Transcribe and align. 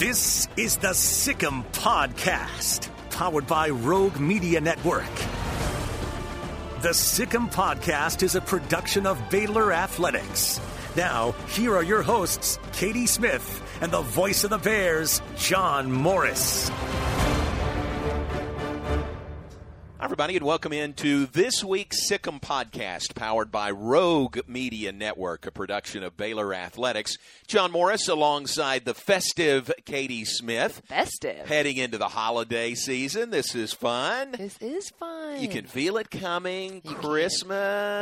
This 0.00 0.48
is 0.56 0.78
the 0.78 0.94
SicEm 0.94 1.62
Podcast, 1.72 2.88
powered 3.10 3.46
by 3.46 3.68
Rogue 3.68 4.18
Media 4.18 4.58
Network. 4.58 5.14
The 6.80 6.94
SicEm 6.94 7.52
Podcast 7.52 8.22
is 8.22 8.34
a 8.34 8.40
production 8.40 9.04
of 9.04 9.20
Baylor 9.28 9.74
Athletics. 9.74 10.58
Now, 10.96 11.32
here 11.48 11.76
are 11.76 11.82
your 11.82 12.00
hosts, 12.00 12.58
Katie 12.72 13.04
Smith 13.04 13.62
and 13.82 13.92
the 13.92 14.00
voice 14.00 14.42
of 14.42 14.48
the 14.48 14.56
Bears, 14.56 15.20
John 15.36 15.92
Morris. 15.92 16.70
Hi, 20.00 20.04
everybody, 20.06 20.34
and 20.36 20.46
welcome 20.46 20.72
into 20.72 21.26
this 21.26 21.62
week's 21.62 22.08
SicEm 22.10 22.40
podcast, 22.40 23.14
powered 23.14 23.52
by 23.52 23.70
Rogue 23.70 24.38
Media 24.48 24.92
Network, 24.92 25.44
a 25.46 25.50
production 25.50 26.02
of 26.02 26.16
Baylor 26.16 26.54
Athletics. 26.54 27.18
John 27.46 27.70
Morris 27.70 28.08
alongside 28.08 28.86
the 28.86 28.94
festive 28.94 29.70
Katie 29.84 30.24
Smith. 30.24 30.80
Festive. 30.86 31.46
Heading 31.46 31.76
into 31.76 31.98
the 31.98 32.08
holiday 32.08 32.72
season. 32.74 33.28
This 33.28 33.54
is 33.54 33.74
fun. 33.74 34.30
This 34.32 34.56
is 34.62 34.88
fun. 34.98 35.38
You 35.42 35.48
can 35.48 35.66
feel 35.66 35.98
it 35.98 36.10
coming. 36.10 36.80
You. 36.82 36.94
Christmas. 36.94 37.50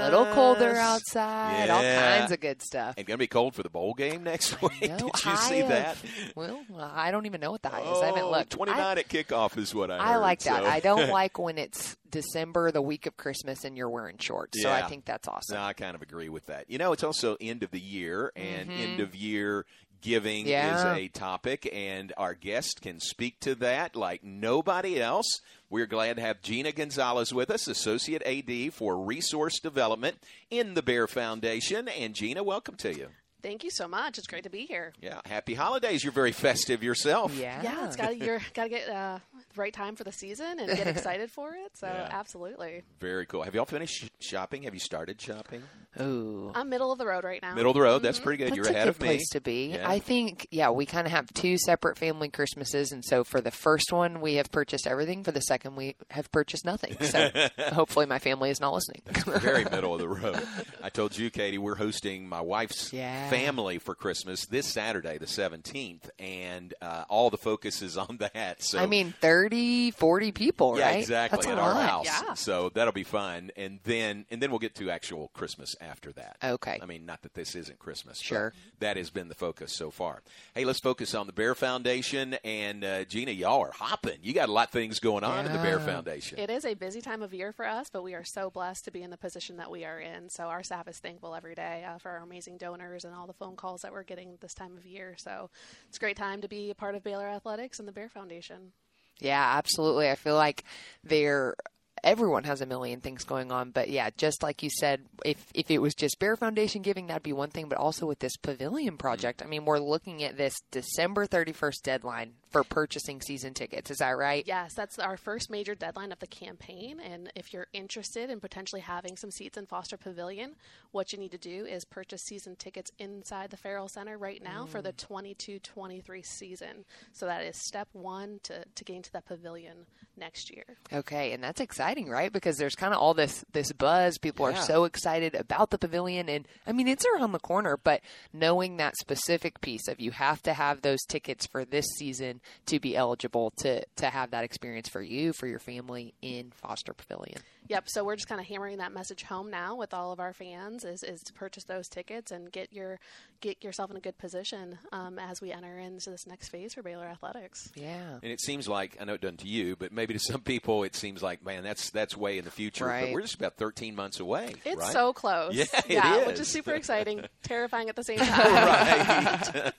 A 0.06 0.10
little 0.10 0.32
colder 0.32 0.76
outside. 0.76 1.64
Yeah. 1.66 1.74
All 1.74 1.82
kinds 2.20 2.30
of 2.30 2.38
good 2.38 2.62
stuff. 2.62 2.94
And 2.96 3.08
going 3.08 3.16
to 3.18 3.22
be 3.22 3.26
cold 3.26 3.56
for 3.56 3.64
the 3.64 3.70
bowl 3.70 3.94
game 3.94 4.22
next 4.22 4.62
week. 4.62 4.78
Did 4.80 5.00
you 5.00 5.10
high 5.14 5.34
see 5.34 5.60
of- 5.62 5.68
that? 5.70 5.96
Well, 6.36 6.60
I 6.78 7.10
don't 7.10 7.26
even 7.26 7.40
know 7.40 7.50
what 7.50 7.62
the 7.62 7.70
high 7.70 7.80
is. 7.80 7.98
I 8.02 8.06
haven't 8.06 8.22
Oh, 8.22 8.30
looked. 8.30 8.50
29 8.50 8.80
I, 8.80 8.92
at 8.92 9.08
kickoff 9.08 9.58
is 9.58 9.74
what 9.74 9.90
I 9.90 9.98
I 9.98 10.12
heard, 10.12 10.18
like 10.20 10.38
that. 10.40 10.62
so- 10.62 10.68
I 10.68 10.78
don't 10.78 11.08
like 11.10 11.38
when 11.40 11.58
it's 11.58 11.87
December, 12.10 12.70
the 12.70 12.82
week 12.82 13.06
of 13.06 13.16
Christmas, 13.16 13.64
and 13.64 13.76
you're 13.76 13.88
wearing 13.90 14.18
shorts. 14.18 14.60
So 14.62 14.68
Yeah. 14.68 14.84
I 14.84 14.88
think 14.88 15.04
that's 15.04 15.28
awesome. 15.28 15.56
No, 15.56 15.62
I 15.62 15.72
kind 15.72 15.94
of 15.94 16.02
agree 16.02 16.28
with 16.28 16.46
that. 16.46 16.70
You 16.70 16.78
know, 16.78 16.92
it's 16.92 17.04
also 17.04 17.36
end 17.40 17.62
of 17.62 17.70
the 17.70 17.80
year, 17.80 18.32
and 18.36 18.70
Mhm. 18.70 18.78
end 18.78 19.00
of 19.00 19.14
year 19.14 19.66
giving 20.00 20.46
is 20.46 20.84
a 20.84 21.08
topic, 21.08 21.68
and 21.72 22.12
our 22.16 22.32
guest 22.34 22.80
can 22.82 23.00
speak 23.00 23.40
to 23.40 23.54
that 23.56 23.96
like 23.96 24.22
nobody 24.22 25.00
else. 25.00 25.40
We're 25.68 25.86
glad 25.86 26.16
to 26.16 26.22
have 26.22 26.40
Gina 26.40 26.70
Gonzalez 26.72 27.34
with 27.34 27.50
us, 27.50 27.66
Associate 27.66 28.22
AD 28.24 28.70
for 28.70 28.96
Resource 28.96 29.58
Development 29.60 30.22
in 30.50 30.74
the 30.74 30.82
Bear 30.82 31.08
Foundation. 31.08 31.88
And 31.88 32.14
Gina, 32.14 32.42
welcome 32.44 32.76
to 32.76 32.96
you. 32.96 33.08
Thank 33.42 33.62
you 33.64 33.70
so 33.70 33.86
much. 33.86 34.18
It's 34.18 34.26
great 34.26 34.44
to 34.44 34.50
be 34.50 34.66
here. 34.66 34.92
Yeah, 35.00 35.20
happy 35.24 35.54
holidays. 35.54 36.02
You're 36.02 36.12
very 36.12 36.32
festive 36.32 36.82
yourself. 36.82 37.34
Yeah. 37.36 37.62
Yeah, 37.62 37.86
it's 37.86 37.96
got 37.96 38.16
you're 38.16 38.40
got 38.54 38.64
to 38.64 38.68
get 38.68 38.88
uh, 38.88 39.18
the 39.54 39.60
right 39.60 39.72
time 39.72 39.94
for 39.96 40.04
the 40.04 40.12
season 40.12 40.58
and 40.58 40.76
get 40.76 40.86
excited 40.88 41.30
for 41.30 41.50
it. 41.54 41.76
So 41.76 41.86
Yeah. 41.92 42.08
absolutely, 42.10 42.82
Very 43.00 43.26
cool. 43.26 43.42
Have 43.42 43.54
y'all 43.54 43.64
finished 43.64 44.10
shopping? 44.20 44.64
Have 44.64 44.74
you 44.74 44.80
started 44.80 45.20
shopping? 45.20 45.62
Ooh. 46.00 46.52
I'm 46.54 46.68
middle 46.68 46.92
of 46.92 46.98
the 46.98 47.06
road 47.06 47.24
right 47.24 47.40
now. 47.42 47.54
Middle 47.54 47.70
of 47.70 47.74
the 47.74 47.80
road. 47.80 48.02
That's 48.02 48.20
pretty 48.20 48.38
good. 48.38 48.48
That's 48.48 48.56
You're 48.56 48.66
ahead 48.68 48.84
good 48.84 48.90
of 48.90 49.00
me. 49.00 49.06
place 49.08 49.28
to 49.30 49.40
be. 49.40 49.72
Yeah. 49.74 49.88
I 49.88 49.98
think, 49.98 50.46
yeah, 50.50 50.70
we 50.70 50.86
kind 50.86 51.06
of 51.06 51.12
have 51.12 51.32
two 51.32 51.58
separate 51.58 51.96
family 51.98 52.28
Christmases, 52.28 52.92
and 52.92 53.04
so 53.04 53.24
for 53.24 53.40
the 53.40 53.50
first 53.50 53.92
one, 53.92 54.20
we 54.20 54.34
have 54.34 54.50
purchased 54.52 54.86
everything. 54.86 55.24
For 55.24 55.32
the 55.32 55.40
second, 55.40 55.76
we 55.76 55.96
have 56.10 56.30
purchased 56.30 56.64
nothing. 56.64 56.96
So 57.02 57.30
hopefully, 57.72 58.06
my 58.06 58.18
family 58.18 58.50
is 58.50 58.60
not 58.60 58.72
listening. 58.74 59.02
very 59.40 59.64
middle 59.64 59.94
of 59.94 60.00
the 60.00 60.08
road. 60.08 60.40
I 60.82 60.88
told 60.90 61.16
you, 61.16 61.30
Katie, 61.30 61.58
we're 61.58 61.74
hosting 61.76 62.28
my 62.28 62.40
wife's 62.42 62.92
Yeah. 62.98 63.27
Family 63.30 63.78
for 63.78 63.94
Christmas 63.94 64.46
this 64.46 64.66
Saturday, 64.66 65.18
the 65.18 65.26
17th, 65.26 66.08
and 66.18 66.74
uh, 66.82 67.04
all 67.08 67.30
the 67.30 67.36
focus 67.38 67.82
is 67.82 67.96
on 67.98 68.18
that. 68.18 68.62
So 68.62 68.78
I 68.78 68.86
mean, 68.86 69.14
30, 69.20 69.90
40 69.92 70.32
people, 70.32 70.78
yeah, 70.78 70.86
right? 70.86 70.98
exactly 70.98 71.36
That's 71.36 71.46
a 71.46 71.50
at 71.52 71.58
our 71.58 71.74
lot. 71.74 71.88
house. 71.88 72.06
Yeah. 72.06 72.34
So 72.34 72.70
that'll 72.74 72.92
be 72.92 73.04
fun, 73.04 73.50
and 73.56 73.80
then 73.84 74.26
and 74.30 74.42
then 74.42 74.50
we'll 74.50 74.58
get 74.58 74.74
to 74.76 74.90
actual 74.90 75.28
Christmas 75.34 75.74
after 75.80 76.12
that. 76.12 76.36
Okay. 76.42 76.78
I 76.82 76.86
mean, 76.86 77.06
not 77.06 77.22
that 77.22 77.34
this 77.34 77.54
isn't 77.54 77.78
Christmas. 77.78 78.18
but 78.18 78.24
Sure. 78.24 78.52
that 78.80 78.96
has 78.96 79.10
been 79.10 79.28
the 79.28 79.34
focus 79.34 79.72
so 79.72 79.90
far. 79.90 80.22
Hey, 80.54 80.64
let's 80.64 80.80
focus 80.80 81.14
on 81.14 81.26
the 81.26 81.32
Bear 81.32 81.54
Foundation, 81.54 82.34
and 82.44 82.84
uh, 82.84 83.04
Gina, 83.04 83.30
y'all 83.32 83.60
are 83.62 83.72
hopping. 83.72 84.18
You 84.22 84.32
got 84.32 84.48
a 84.48 84.52
lot 84.52 84.68
of 84.68 84.72
things 84.72 84.98
going 85.00 85.24
on 85.24 85.46
in 85.46 85.52
the 85.52 85.58
Bear 85.58 85.78
Foundation. 85.80 86.38
It 86.38 86.50
is 86.50 86.64
a 86.64 86.74
busy 86.74 87.00
time 87.00 87.22
of 87.22 87.32
year 87.34 87.52
for 87.52 87.66
us, 87.66 87.88
but 87.90 88.02
we 88.02 88.14
are 88.14 88.24
so 88.24 88.50
blessed 88.50 88.84
to 88.86 88.90
be 88.90 89.02
in 89.02 89.10
the 89.10 89.16
position 89.16 89.56
that 89.58 89.70
we 89.70 89.84
are 89.84 89.98
in. 90.00 90.28
So 90.30 90.44
our 90.44 90.62
staff 90.62 90.88
is 90.88 90.98
thankful 90.98 91.34
every 91.34 91.54
day 91.54 91.84
uh, 91.88 91.98
for 91.98 92.10
our 92.10 92.18
amazing 92.18 92.56
donors 92.58 93.04
and 93.04 93.14
all 93.18 93.26
the 93.26 93.32
phone 93.32 93.56
calls 93.56 93.82
that 93.82 93.92
we're 93.92 94.04
getting 94.04 94.38
this 94.40 94.54
time 94.54 94.76
of 94.76 94.86
year. 94.86 95.14
So 95.18 95.50
it's 95.88 95.98
a 95.98 96.00
great 96.00 96.16
time 96.16 96.40
to 96.42 96.48
be 96.48 96.70
a 96.70 96.74
part 96.74 96.94
of 96.94 97.02
Baylor 97.02 97.26
Athletics 97.26 97.78
and 97.78 97.88
the 97.88 97.92
Bear 97.92 98.08
Foundation. 98.08 98.72
Yeah, 99.18 99.56
absolutely. 99.56 100.10
I 100.10 100.14
feel 100.14 100.36
like 100.36 100.64
they're 101.04 101.56
everyone 102.04 102.44
has 102.44 102.60
a 102.60 102.66
million 102.66 103.00
things 103.00 103.24
going 103.24 103.50
on, 103.50 103.70
but 103.70 103.88
yeah, 103.88 104.10
just 104.16 104.42
like 104.42 104.62
you 104.62 104.70
said, 104.70 105.00
if 105.24 105.44
if 105.54 105.70
it 105.70 105.78
was 105.78 105.94
just 105.94 106.18
Bear 106.18 106.36
Foundation 106.36 106.82
giving, 106.82 107.06
that'd 107.06 107.22
be 107.22 107.32
one 107.32 107.50
thing. 107.50 107.68
But 107.68 107.78
also 107.78 108.06
with 108.06 108.20
this 108.20 108.36
pavilion 108.36 108.96
project, 108.96 109.42
I 109.42 109.46
mean, 109.46 109.64
we're 109.64 109.78
looking 109.78 110.22
at 110.22 110.36
this 110.36 110.60
December 110.70 111.26
thirty 111.26 111.52
first 111.52 111.84
deadline 111.84 112.32
for 112.50 112.64
purchasing 112.64 113.20
season 113.20 113.54
tickets. 113.54 113.90
Is 113.90 113.98
that 113.98 114.16
right? 114.16 114.44
Yes, 114.46 114.74
that's 114.74 114.98
our 114.98 115.16
first 115.16 115.50
major 115.50 115.74
deadline 115.74 116.12
of 116.12 116.18
the 116.18 116.26
campaign. 116.26 117.00
And 117.00 117.30
if 117.34 117.52
you're 117.52 117.66
interested 117.72 118.30
in 118.30 118.40
potentially 118.40 118.80
having 118.80 119.16
some 119.16 119.30
seats 119.30 119.56
in 119.56 119.66
Foster 119.66 119.96
Pavilion, 119.96 120.54
what 120.92 121.12
you 121.12 121.18
need 121.18 121.32
to 121.32 121.38
do 121.38 121.66
is 121.66 121.84
purchase 121.84 122.22
season 122.22 122.56
tickets 122.56 122.90
inside 122.98 123.50
the 123.50 123.56
Ferrell 123.56 123.88
Center 123.88 124.16
right 124.16 124.42
now 124.42 124.66
for 124.66 124.82
the 124.82 124.92
mm. 124.92 124.96
22 124.96 125.58
23 125.58 126.22
season. 126.22 126.84
So 127.12 127.26
that 127.26 127.42
is 127.42 127.56
step 127.66 127.88
one 127.92 128.40
to, 128.44 128.64
to 128.74 128.84
getting 128.84 129.02
to 129.02 129.12
that 129.12 129.26
pavilion 129.26 129.86
next 130.16 130.50
year. 130.50 130.64
Okay, 130.92 131.32
and 131.32 131.42
that's 131.42 131.60
exciting, 131.60 132.08
right? 132.08 132.32
Because 132.32 132.56
there's 132.56 132.74
kind 132.74 132.92
of 132.92 133.00
all 133.00 133.14
this 133.14 133.44
this 133.52 133.72
buzz. 133.72 134.18
People 134.18 134.50
Yeah. 134.50 134.58
are 134.58 134.62
so 134.62 134.84
excited 134.84 135.34
about 135.34 135.70
the 135.70 135.78
pavilion, 135.78 136.28
and 136.28 136.46
I 136.66 136.72
mean 136.72 136.88
it's 136.88 137.04
around 137.06 137.32
the 137.32 137.38
corner. 137.38 137.76
But 137.76 138.00
knowing 138.32 138.76
that 138.76 138.96
specific 138.96 139.60
piece 139.60 139.86
of 139.88 140.00
you 140.00 140.10
have 140.12 140.42
to 140.42 140.54
have 140.54 140.82
those 140.82 141.04
tickets 141.08 141.46
for 141.46 141.64
this 141.64 141.86
season 141.96 142.37
to 142.66 142.80
be 142.80 142.96
eligible 142.96 143.50
to 143.56 143.84
to 143.96 144.06
have 144.06 144.30
that 144.30 144.44
experience 144.44 144.88
for 144.88 145.02
you 145.02 145.32
for 145.32 145.46
your 145.46 145.58
family 145.58 146.14
in 146.22 146.50
Foster 146.50 146.94
Pavilion. 146.94 147.40
Yep. 147.68 147.88
So 147.88 148.04
we're 148.04 148.16
just 148.16 148.28
kind 148.28 148.40
of 148.40 148.46
hammering 148.46 148.78
that 148.78 148.92
message 148.92 149.22
home 149.22 149.50
now 149.50 149.74
with 149.76 149.92
all 149.94 150.10
of 150.12 150.20
our 150.20 150.32
fans 150.32 150.84
is, 150.84 151.02
is 151.02 151.22
to 151.24 151.32
purchase 151.32 151.64
those 151.64 151.88
tickets 151.88 152.30
and 152.30 152.50
get 152.50 152.72
your 152.72 152.98
get 153.40 153.62
yourself 153.62 153.88
in 153.90 153.96
a 153.96 154.00
good 154.00 154.18
position 154.18 154.78
um, 154.90 155.16
as 155.18 155.40
we 155.40 155.52
enter 155.52 155.78
into 155.78 156.10
this 156.10 156.26
next 156.26 156.48
phase 156.48 156.74
for 156.74 156.82
Baylor 156.82 157.04
athletics. 157.06 157.70
Yeah. 157.76 158.14
And 158.22 158.32
it 158.32 158.40
seems 158.40 158.66
like 158.68 158.96
I 159.00 159.04
know 159.04 159.14
it 159.14 159.20
doesn't 159.20 159.38
to 159.40 159.46
you, 159.46 159.76
but 159.76 159.92
maybe 159.92 160.12
to 160.14 160.18
some 160.20 160.40
people 160.40 160.82
it 160.82 160.96
seems 160.96 161.22
like 161.22 161.44
man, 161.44 161.62
that's 161.62 161.90
that's 161.90 162.16
way 162.16 162.38
in 162.38 162.44
the 162.44 162.50
future. 162.50 162.84
But 162.86 162.90
Right. 162.90 163.12
we're 163.14 163.22
just 163.22 163.34
about 163.36 163.56
13 163.56 163.94
months 163.94 164.18
away. 164.18 164.54
It's 164.64 164.76
right? 164.80 164.92
so 164.92 165.12
close. 165.12 165.54
Yeah, 165.54 165.64
it 165.74 165.84
yeah, 165.90 166.26
which 166.26 166.34
is. 166.34 166.40
is 166.40 166.48
super 166.48 166.72
exciting, 166.72 167.24
terrifying 167.42 167.88
at 167.88 167.96
the 167.96 168.02
same 168.04 168.18
time. 168.18 168.54
right. 168.54 169.72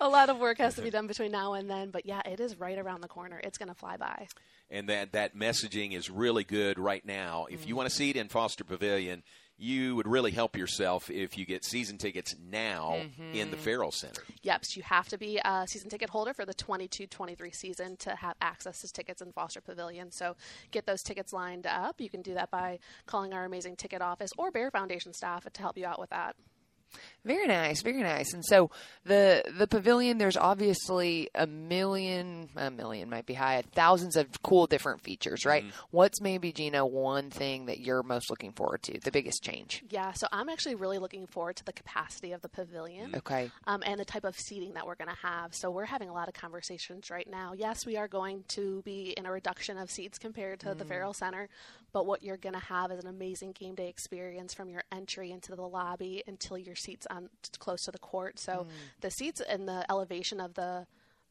a 0.00 0.08
lot 0.08 0.28
of 0.30 0.38
work 0.38 0.58
has 0.58 0.74
to 0.74 0.82
be 0.82 0.90
done 0.90 1.06
between 1.06 1.30
now 1.32 1.54
and 1.54 1.70
then, 1.70 1.90
but 1.90 2.06
yeah, 2.06 2.20
it 2.26 2.40
is 2.40 2.58
right 2.58 2.78
around 2.78 3.00
the 3.02 3.08
corner. 3.08 3.40
It's 3.42 3.58
going 3.58 3.68
to 3.68 3.74
fly 3.74 3.96
by. 3.96 4.26
and 4.70 4.88
that 4.88 5.12
that 5.12 5.36
messaging 5.36 5.92
is 5.96 6.10
really 6.10 6.44
good 6.44 6.78
right 6.78 7.04
now. 7.04 7.35
If 7.44 7.60
you 7.60 7.66
mm-hmm. 7.66 7.76
want 7.76 7.90
to 7.90 7.94
see 7.94 8.10
it 8.10 8.16
in 8.16 8.28
Foster 8.28 8.64
Pavilion, 8.64 9.22
you 9.58 9.96
would 9.96 10.06
really 10.06 10.32
help 10.32 10.56
yourself 10.56 11.10
if 11.10 11.38
you 11.38 11.46
get 11.46 11.64
season 11.64 11.96
tickets 11.96 12.36
now 12.50 12.94
in 13.32 13.50
the 13.50 13.56
mm-hmm. 13.56 13.64
Ferrell 13.64 13.90
Center. 13.90 14.22
Yep, 14.42 14.64
so 14.64 14.78
you 14.78 14.82
have 14.82 15.08
to 15.08 15.18
be 15.18 15.40
a 15.42 15.66
season 15.66 15.88
ticket 15.88 16.10
holder 16.10 16.34
for 16.34 16.44
the 16.44 16.54
22-23 16.54 17.54
season 17.54 17.96
to 17.98 18.14
have 18.16 18.34
access 18.42 18.82
to 18.82 18.92
tickets 18.92 19.22
in 19.22 19.32
Foster 19.32 19.60
Pavilion. 19.60 20.10
So 20.10 20.36
get 20.72 20.84
those 20.84 21.02
tickets 21.02 21.32
lined 21.32 21.66
up. 21.66 22.00
You 22.00 22.10
can 22.10 22.20
do 22.20 22.34
that 22.34 22.50
by 22.50 22.78
calling 23.06 23.32
our 23.32 23.44
amazing 23.44 23.76
ticket 23.76 24.02
office 24.02 24.32
or 24.36 24.50
Bear 24.50 24.70
Foundation 24.70 25.14
staff 25.14 25.50
to 25.50 25.60
help 25.62 25.78
you 25.78 25.86
out 25.86 26.00
with 26.00 26.10
that. 26.10 26.36
Very 27.26 27.48
nice, 27.48 27.82
very 27.82 28.02
nice. 28.02 28.32
And 28.34 28.44
so 28.44 28.70
the 29.04 29.42
the 29.58 29.66
pavilion, 29.66 30.18
there's 30.18 30.36
obviously 30.36 31.28
a 31.34 31.44
million, 31.46 32.48
a 32.54 32.70
million 32.70 33.10
might 33.10 33.26
be 33.26 33.34
high, 33.34 33.62
thousands 33.74 34.14
of 34.14 34.42
cool 34.42 34.68
different 34.68 35.00
features, 35.02 35.44
right? 35.44 35.64
Mm-hmm. 35.64 35.76
What's 35.90 36.20
maybe 36.20 36.52
Gina 36.52 36.86
one 36.86 37.30
thing 37.30 37.66
that 37.66 37.80
you're 37.80 38.04
most 38.04 38.30
looking 38.30 38.52
forward 38.52 38.82
to, 38.84 39.00
the 39.00 39.10
biggest 39.10 39.42
change? 39.42 39.82
Yeah, 39.90 40.12
so 40.12 40.28
I'm 40.30 40.48
actually 40.48 40.76
really 40.76 40.98
looking 40.98 41.26
forward 41.26 41.56
to 41.56 41.64
the 41.64 41.72
capacity 41.72 42.30
of 42.30 42.42
the 42.42 42.48
pavilion. 42.48 43.08
Mm-hmm. 43.08 43.16
Okay. 43.16 43.50
um, 43.66 43.82
and 43.84 43.98
the 43.98 44.04
type 44.04 44.24
of 44.24 44.36
seating 44.38 44.74
that 44.74 44.86
we're 44.86 44.94
going 44.94 45.10
to 45.10 45.26
have. 45.26 45.52
So 45.52 45.70
we're 45.70 45.84
having 45.84 46.08
a 46.08 46.12
lot 46.12 46.28
of 46.28 46.34
conversations 46.34 47.10
right 47.10 47.28
now. 47.28 47.54
Yes, 47.56 47.84
we 47.84 47.96
are 47.96 48.06
going 48.06 48.44
to 48.48 48.82
be 48.82 49.14
in 49.16 49.26
a 49.26 49.32
reduction 49.32 49.78
of 49.78 49.90
seats 49.90 50.18
compared 50.18 50.60
to 50.60 50.74
the 50.74 50.84
mm. 50.84 50.88
Ferrell 50.88 51.12
Center, 51.12 51.48
but 51.92 52.06
what 52.06 52.22
you're 52.22 52.36
going 52.36 52.54
to 52.54 52.60
have 52.60 52.92
is 52.92 53.02
an 53.02 53.10
amazing 53.10 53.52
game 53.52 53.74
day 53.74 53.88
experience 53.88 54.54
from 54.54 54.68
your 54.68 54.84
entry 54.92 55.32
into 55.32 55.56
the 55.56 55.66
lobby 55.66 56.22
until 56.28 56.56
your 56.56 56.75
seats 56.76 57.06
on 57.10 57.28
close 57.58 57.82
to 57.84 57.90
the 57.90 57.98
court. 57.98 58.38
So 58.38 58.52
mm. 58.52 58.66
the 59.00 59.10
seats 59.10 59.40
and 59.40 59.68
the 59.68 59.84
elevation 59.90 60.40
of 60.40 60.54
the 60.54 60.86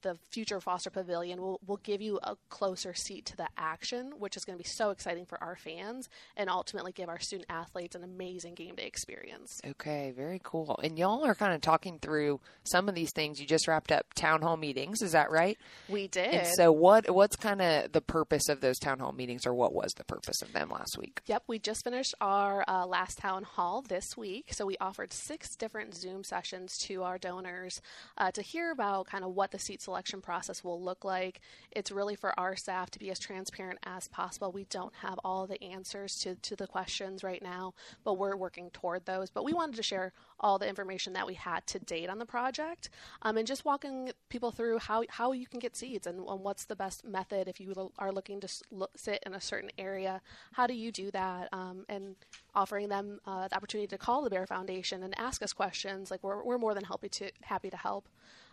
the 0.06 0.18
future 0.30 0.62
Foster 0.62 0.92
Pavilion 0.92 1.42
will 1.42 1.60
will 1.66 1.78
give 1.78 2.00
you 2.00 2.20
a 2.22 2.38
closer 2.50 2.94
seat 2.94 3.26
to 3.26 3.36
the 3.36 3.48
action, 3.58 4.14
which 4.20 4.38
is 4.38 4.46
going 4.46 4.56
to 4.56 4.64
be 4.64 4.70
so 4.70 4.92
exciting 4.92 5.26
for 5.26 5.44
our 5.44 5.56
fans 5.56 6.08
and 6.38 6.48
ultimately 6.48 6.92
give 6.92 7.10
our 7.10 7.20
student 7.20 7.48
athletes 7.50 7.96
an 7.96 8.04
amazing 8.04 8.54
game 8.54 8.76
day 8.76 8.86
experience. 8.86 9.60
Okay, 9.66 10.14
very 10.16 10.40
cool. 10.44 10.80
And 10.84 11.00
y'all 11.00 11.26
are 11.26 11.34
kind 11.34 11.56
of 11.56 11.62
talking 11.62 11.98
through 11.98 12.40
some 12.66 12.88
of 12.88 12.94
these 12.94 13.12
things. 13.12 13.42
You 13.42 13.48
just 13.48 13.68
wrapped 13.68 13.92
up 13.92 14.14
town 14.14 14.44
hall 14.44 14.58
meetings, 14.58 15.02
is 15.02 15.14
that 15.14 15.32
right? 15.32 15.58
We 15.90 16.08
did. 16.08 16.36
And 16.36 16.48
so, 16.56 16.72
what 16.72 17.10
what's 17.10 17.36
kind 17.36 17.62
of 17.62 17.92
the 17.92 18.02
purpose 18.02 18.48
of 18.48 18.62
those 18.62 18.78
town 18.78 19.00
hall 19.00 19.12
meetings, 19.12 19.48
or 19.48 19.56
what 19.56 19.74
was 19.74 19.94
the 19.94 20.04
purpose 20.04 20.44
of 20.44 20.54
them 20.54 20.70
last 20.70 21.00
week? 21.00 21.22
Yep, 21.26 21.46
we 21.48 21.58
just 21.58 21.84
finished 21.84 22.14
our 22.22 22.64
uh, 22.68 22.86
last 22.86 23.18
town 23.18 23.42
hall 23.42 23.82
this 23.82 24.16
week. 24.16 24.54
So 24.54 24.68
we 24.68 24.78
offered 24.80 25.12
six 25.12 25.56
different 25.56 25.96
Zoom 25.96 26.24
sessions 26.24 26.78
to 26.86 27.02
our 27.02 27.18
donors 27.18 27.82
uh, 28.20 28.30
to 28.30 28.44
hear 28.44 28.72
about 28.72 29.08
kind 29.08 29.24
of 29.24 29.34
what 29.34 29.50
the 29.50 29.58
seat 29.58 29.82
selection 29.82 29.95
process 30.04 30.64
will 30.64 30.82
look 30.82 31.04
like. 31.06 31.42
It's 31.72 31.92
really 31.92 32.16
for 32.16 32.38
our 32.40 32.56
staff 32.56 32.90
to 32.92 33.00
be 33.00 33.10
as 33.12 33.20
transparent 33.20 33.80
as 33.84 34.08
possible. 34.08 34.52
We 34.52 34.66
don't 34.66 34.94
have 35.02 35.20
all 35.24 35.48
the 35.48 35.62
answers 35.64 36.20
to, 36.20 36.36
to 36.36 36.56
the 36.56 36.68
questions 36.68 37.24
right 37.24 37.42
now, 37.42 37.74
but 38.04 38.18
we're 38.18 38.36
working 38.36 38.70
toward 38.72 39.06
those. 39.06 39.30
But 39.30 39.46
we 39.46 39.54
wanted 39.54 39.76
to 39.76 39.84
share 39.84 40.14
all 40.40 40.60
the 40.60 40.68
information 40.68 41.14
that 41.14 41.26
we 41.26 41.34
had 41.34 41.66
to 41.68 41.80
date 41.80 42.10
on 42.10 42.20
the 42.20 42.26
project 42.26 42.90
um, 43.22 43.38
and 43.38 43.48
just 43.48 43.66
walking 43.66 44.12
people 44.30 44.52
through 44.52 44.80
how, 44.80 45.04
how 45.10 45.32
you 45.32 45.48
can 45.48 45.60
get 45.60 45.76
seeds 45.76 46.08
and, 46.08 46.20
and 46.28 46.42
what's 46.42 46.66
the 46.66 46.76
best 46.76 47.06
method 47.06 47.48
if 47.48 47.60
you 47.60 47.74
are 47.98 48.12
looking 48.12 48.40
to 48.42 48.48
look, 48.72 48.92
sit 48.98 49.24
in 49.26 49.34
a 49.34 49.42
certain 49.42 49.72
area. 49.78 50.22
How 50.54 50.68
do 50.68 50.74
you 50.74 50.92
do 50.92 51.12
that? 51.12 51.50
Um, 51.54 51.86
and 51.90 52.16
offering 52.54 52.90
them 52.90 53.20
uh, 53.26 53.48
the 53.48 53.56
opportunity 53.56 53.88
to 53.88 53.98
call 53.98 54.24
the 54.24 54.30
Bear 54.30 54.46
Foundation 54.46 55.04
and 55.04 55.18
ask 55.18 55.42
us 55.42 55.54
questions. 55.54 56.12
Like 56.12 56.24
we're, 56.24 56.44
we're 56.44 56.58
more 56.58 56.74
than 56.74 56.84
happy 56.84 57.10
to 57.10 57.32
happy 57.44 57.70
to 57.70 57.78
help 57.78 58.08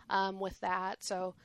um, 0.09 0.39
with 0.39 0.59
that. 0.61 1.03
So, 1.03 1.35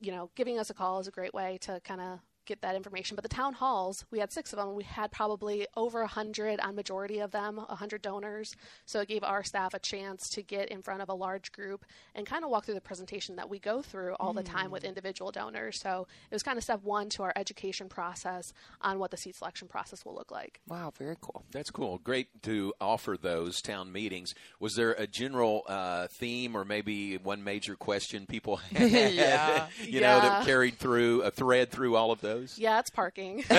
you 0.00 0.12
know, 0.12 0.30
giving 0.34 0.58
us 0.58 0.70
a 0.70 0.74
call 0.74 1.00
is 1.00 1.08
a 1.08 1.12
great 1.12 1.34
way 1.34 1.58
to 1.62 1.80
kind 1.84 2.00
of 2.00 2.20
get 2.46 2.62
that 2.62 2.74
information. 2.74 3.14
But 3.14 3.22
the 3.22 3.28
town 3.28 3.54
halls, 3.54 4.04
we 4.10 4.18
had 4.18 4.32
six 4.32 4.52
of 4.52 4.58
them. 4.58 4.74
We 4.74 4.84
had 4.84 5.10
probably 5.12 5.66
over 5.76 6.02
a 6.02 6.06
hundred 6.06 6.60
on 6.60 6.74
majority 6.74 7.18
of 7.18 7.30
them, 7.30 7.58
a 7.58 7.76
hundred 7.76 8.02
donors. 8.02 8.54
So 8.86 9.00
it 9.00 9.08
gave 9.08 9.22
our 9.22 9.42
staff 9.42 9.74
a 9.74 9.78
chance 9.78 10.28
to 10.30 10.42
get 10.42 10.68
in 10.68 10.82
front 10.82 11.02
of 11.02 11.08
a 11.08 11.14
large 11.14 11.52
group 11.52 11.84
and 12.14 12.26
kind 12.26 12.44
of 12.44 12.50
walk 12.50 12.64
through 12.64 12.74
the 12.74 12.80
presentation 12.80 13.36
that 13.36 13.48
we 13.48 13.58
go 13.58 13.82
through 13.82 14.14
all 14.14 14.32
the 14.32 14.42
time 14.42 14.70
with 14.70 14.84
individual 14.84 15.30
donors. 15.30 15.80
So 15.80 16.06
it 16.30 16.34
was 16.34 16.42
kind 16.42 16.58
of 16.58 16.64
step 16.64 16.82
one 16.82 17.08
to 17.10 17.22
our 17.22 17.32
education 17.36 17.88
process 17.88 18.52
on 18.80 18.98
what 18.98 19.10
the 19.10 19.16
seat 19.16 19.36
selection 19.36 19.68
process 19.68 20.04
will 20.04 20.14
look 20.14 20.30
like. 20.30 20.60
Wow, 20.68 20.92
very 20.96 21.16
cool. 21.20 21.44
That's 21.50 21.70
cool. 21.70 21.98
Great 21.98 22.42
to 22.44 22.72
offer 22.80 23.16
those 23.20 23.60
town 23.60 23.92
meetings. 23.92 24.34
Was 24.60 24.74
there 24.74 24.92
a 24.92 25.06
general 25.06 25.62
uh, 25.66 26.06
theme 26.08 26.56
or 26.56 26.64
maybe 26.64 27.16
one 27.16 27.42
major 27.44 27.74
question 27.76 28.26
people 28.26 28.56
had? 28.56 28.90
Yeah. 29.16 29.68
you 29.82 30.00
know, 30.00 30.20
that 30.20 30.44
carried 30.44 30.78
through 30.78 31.22
a 31.22 31.30
thread 31.30 31.70
through 31.70 31.96
all 31.96 32.10
of 32.10 32.20
those? 32.20 32.35
Yeah, 32.56 32.78
it's 32.80 32.90
parking. 32.90 33.42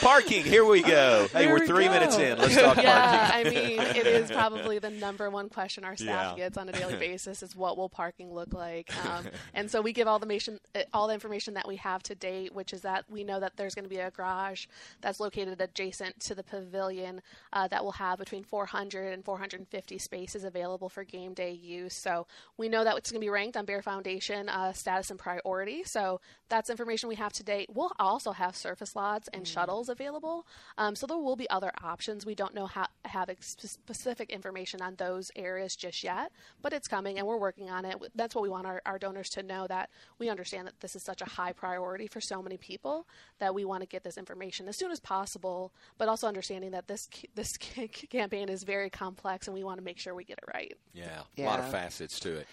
parking. 0.00 0.44
Here 0.44 0.64
we 0.64 0.82
go. 0.82 1.28
Hey, 1.32 1.42
Here 1.44 1.52
we're 1.52 1.60
we 1.60 1.66
three 1.66 1.84
go. 1.86 1.92
minutes 1.92 2.16
in. 2.18 2.38
Let's 2.38 2.54
talk 2.54 2.76
yeah, 2.76 3.30
parking. 3.30 3.56
I 3.56 3.64
mean, 3.66 3.80
it 3.80 4.06
is 4.06 4.30
probably 4.32 4.78
the 4.78 4.90
number 4.90 5.30
one 5.30 5.48
question 5.48 5.84
our 5.84 5.96
staff 5.96 6.36
Yeah. 6.36 6.44
gets 6.44 6.56
on 6.56 6.68
a 6.68 6.72
daily 6.72 6.96
basis 6.96 7.42
is 7.42 7.54
what 7.56 7.76
will 7.76 7.88
parking 7.88 8.32
look 8.32 8.52
like? 8.52 8.90
Um, 9.06 9.26
and 9.54 9.70
so 9.70 9.80
we 9.80 9.92
give 9.92 10.06
all 10.08 10.18
the 10.18 10.24
information, 10.24 10.58
uh, 10.74 10.82
all 10.92 11.08
the 11.08 11.14
information 11.14 11.54
that 11.54 11.66
we 11.68 11.76
have 11.76 12.02
to 12.04 12.14
date, 12.14 12.54
which 12.54 12.72
is 12.72 12.82
that 12.82 13.04
we 13.10 13.24
know 13.24 13.40
that 13.40 13.56
there's 13.56 13.74
going 13.74 13.84
to 13.84 13.88
be 13.90 13.98
a 13.98 14.10
garage 14.10 14.66
that's 15.00 15.20
located 15.20 15.60
adjacent 15.60 16.20
to 16.20 16.34
the 16.34 16.42
pavilion 16.42 17.22
uh, 17.52 17.68
that 17.68 17.84
will 17.84 17.92
have 17.92 18.18
between 18.18 18.44
400 18.44 19.12
and 19.12 19.24
450 19.24 19.98
spaces 19.98 20.44
available 20.44 20.88
for 20.88 21.04
game 21.04 21.34
day 21.34 21.52
use. 21.52 21.94
So 21.94 22.26
we 22.56 22.68
know 22.68 22.84
that 22.84 22.96
it's 22.96 23.10
going 23.10 23.20
to 23.20 23.24
be 23.24 23.30
ranked 23.30 23.56
on 23.56 23.64
Bear 23.64 23.82
Foundation 23.82 24.48
uh, 24.48 24.72
status 24.72 25.10
and 25.10 25.18
priority. 25.18 25.84
So 25.84 26.20
that's 26.48 26.70
information 26.76 27.08
we 27.08 27.14
have 27.14 27.32
to 27.32 27.42
date. 27.42 27.70
We'll 27.72 27.92
also 27.98 28.32
have 28.32 28.54
surface 28.54 28.94
lots 28.94 29.28
and 29.32 29.48
shuttles 29.48 29.88
available. 29.88 30.46
Um, 30.76 30.94
so 30.94 31.06
there 31.06 31.16
will 31.16 31.36
be 31.36 31.48
other 31.48 31.72
options. 31.82 32.26
We 32.26 32.34
don't 32.34 32.54
know 32.54 32.66
how 32.66 32.88
have 33.06 33.30
ex- 33.30 33.56
specific 33.58 34.28
information 34.28 34.82
on 34.82 34.96
those 34.96 35.30
areas 35.36 35.74
just 35.74 36.04
yet, 36.04 36.32
but 36.60 36.74
it's 36.74 36.86
coming 36.86 37.16
and 37.18 37.26
we're 37.26 37.38
working 37.38 37.70
on 37.70 37.86
it. 37.86 37.96
That's 38.14 38.34
what 38.34 38.42
we 38.42 38.50
want 38.50 38.66
our, 38.66 38.82
our 38.84 38.98
donors 38.98 39.30
to 39.30 39.42
know 39.42 39.66
that 39.68 39.88
we 40.18 40.28
understand 40.28 40.66
that 40.66 40.78
this 40.80 40.94
is 40.94 41.02
such 41.02 41.22
a 41.22 41.24
high 41.24 41.52
priority 41.52 42.08
for 42.08 42.20
so 42.20 42.42
many 42.42 42.58
people 42.58 43.06
that 43.38 43.54
we 43.54 43.64
want 43.64 43.80
to 43.82 43.86
get 43.86 44.04
this 44.04 44.18
information 44.18 44.68
as 44.68 44.76
soon 44.76 44.90
as 44.90 45.00
possible, 45.00 45.72
but 45.96 46.08
also 46.08 46.26
understanding 46.28 46.72
that 46.72 46.88
this 46.88 47.08
this 47.34 47.56
campaign 48.10 48.50
is 48.50 48.64
very 48.64 48.90
complex 48.90 49.46
and 49.46 49.54
we 49.54 49.64
want 49.64 49.78
to 49.78 49.84
make 49.84 49.98
sure 49.98 50.14
we 50.14 50.24
get 50.24 50.38
it 50.38 50.44
right. 50.52 50.76
Yeah, 50.92 51.22
a 51.38 51.42
lot 51.42 51.60
of 51.60 51.70
facets 51.70 52.20
to 52.20 52.36
it. 52.36 52.46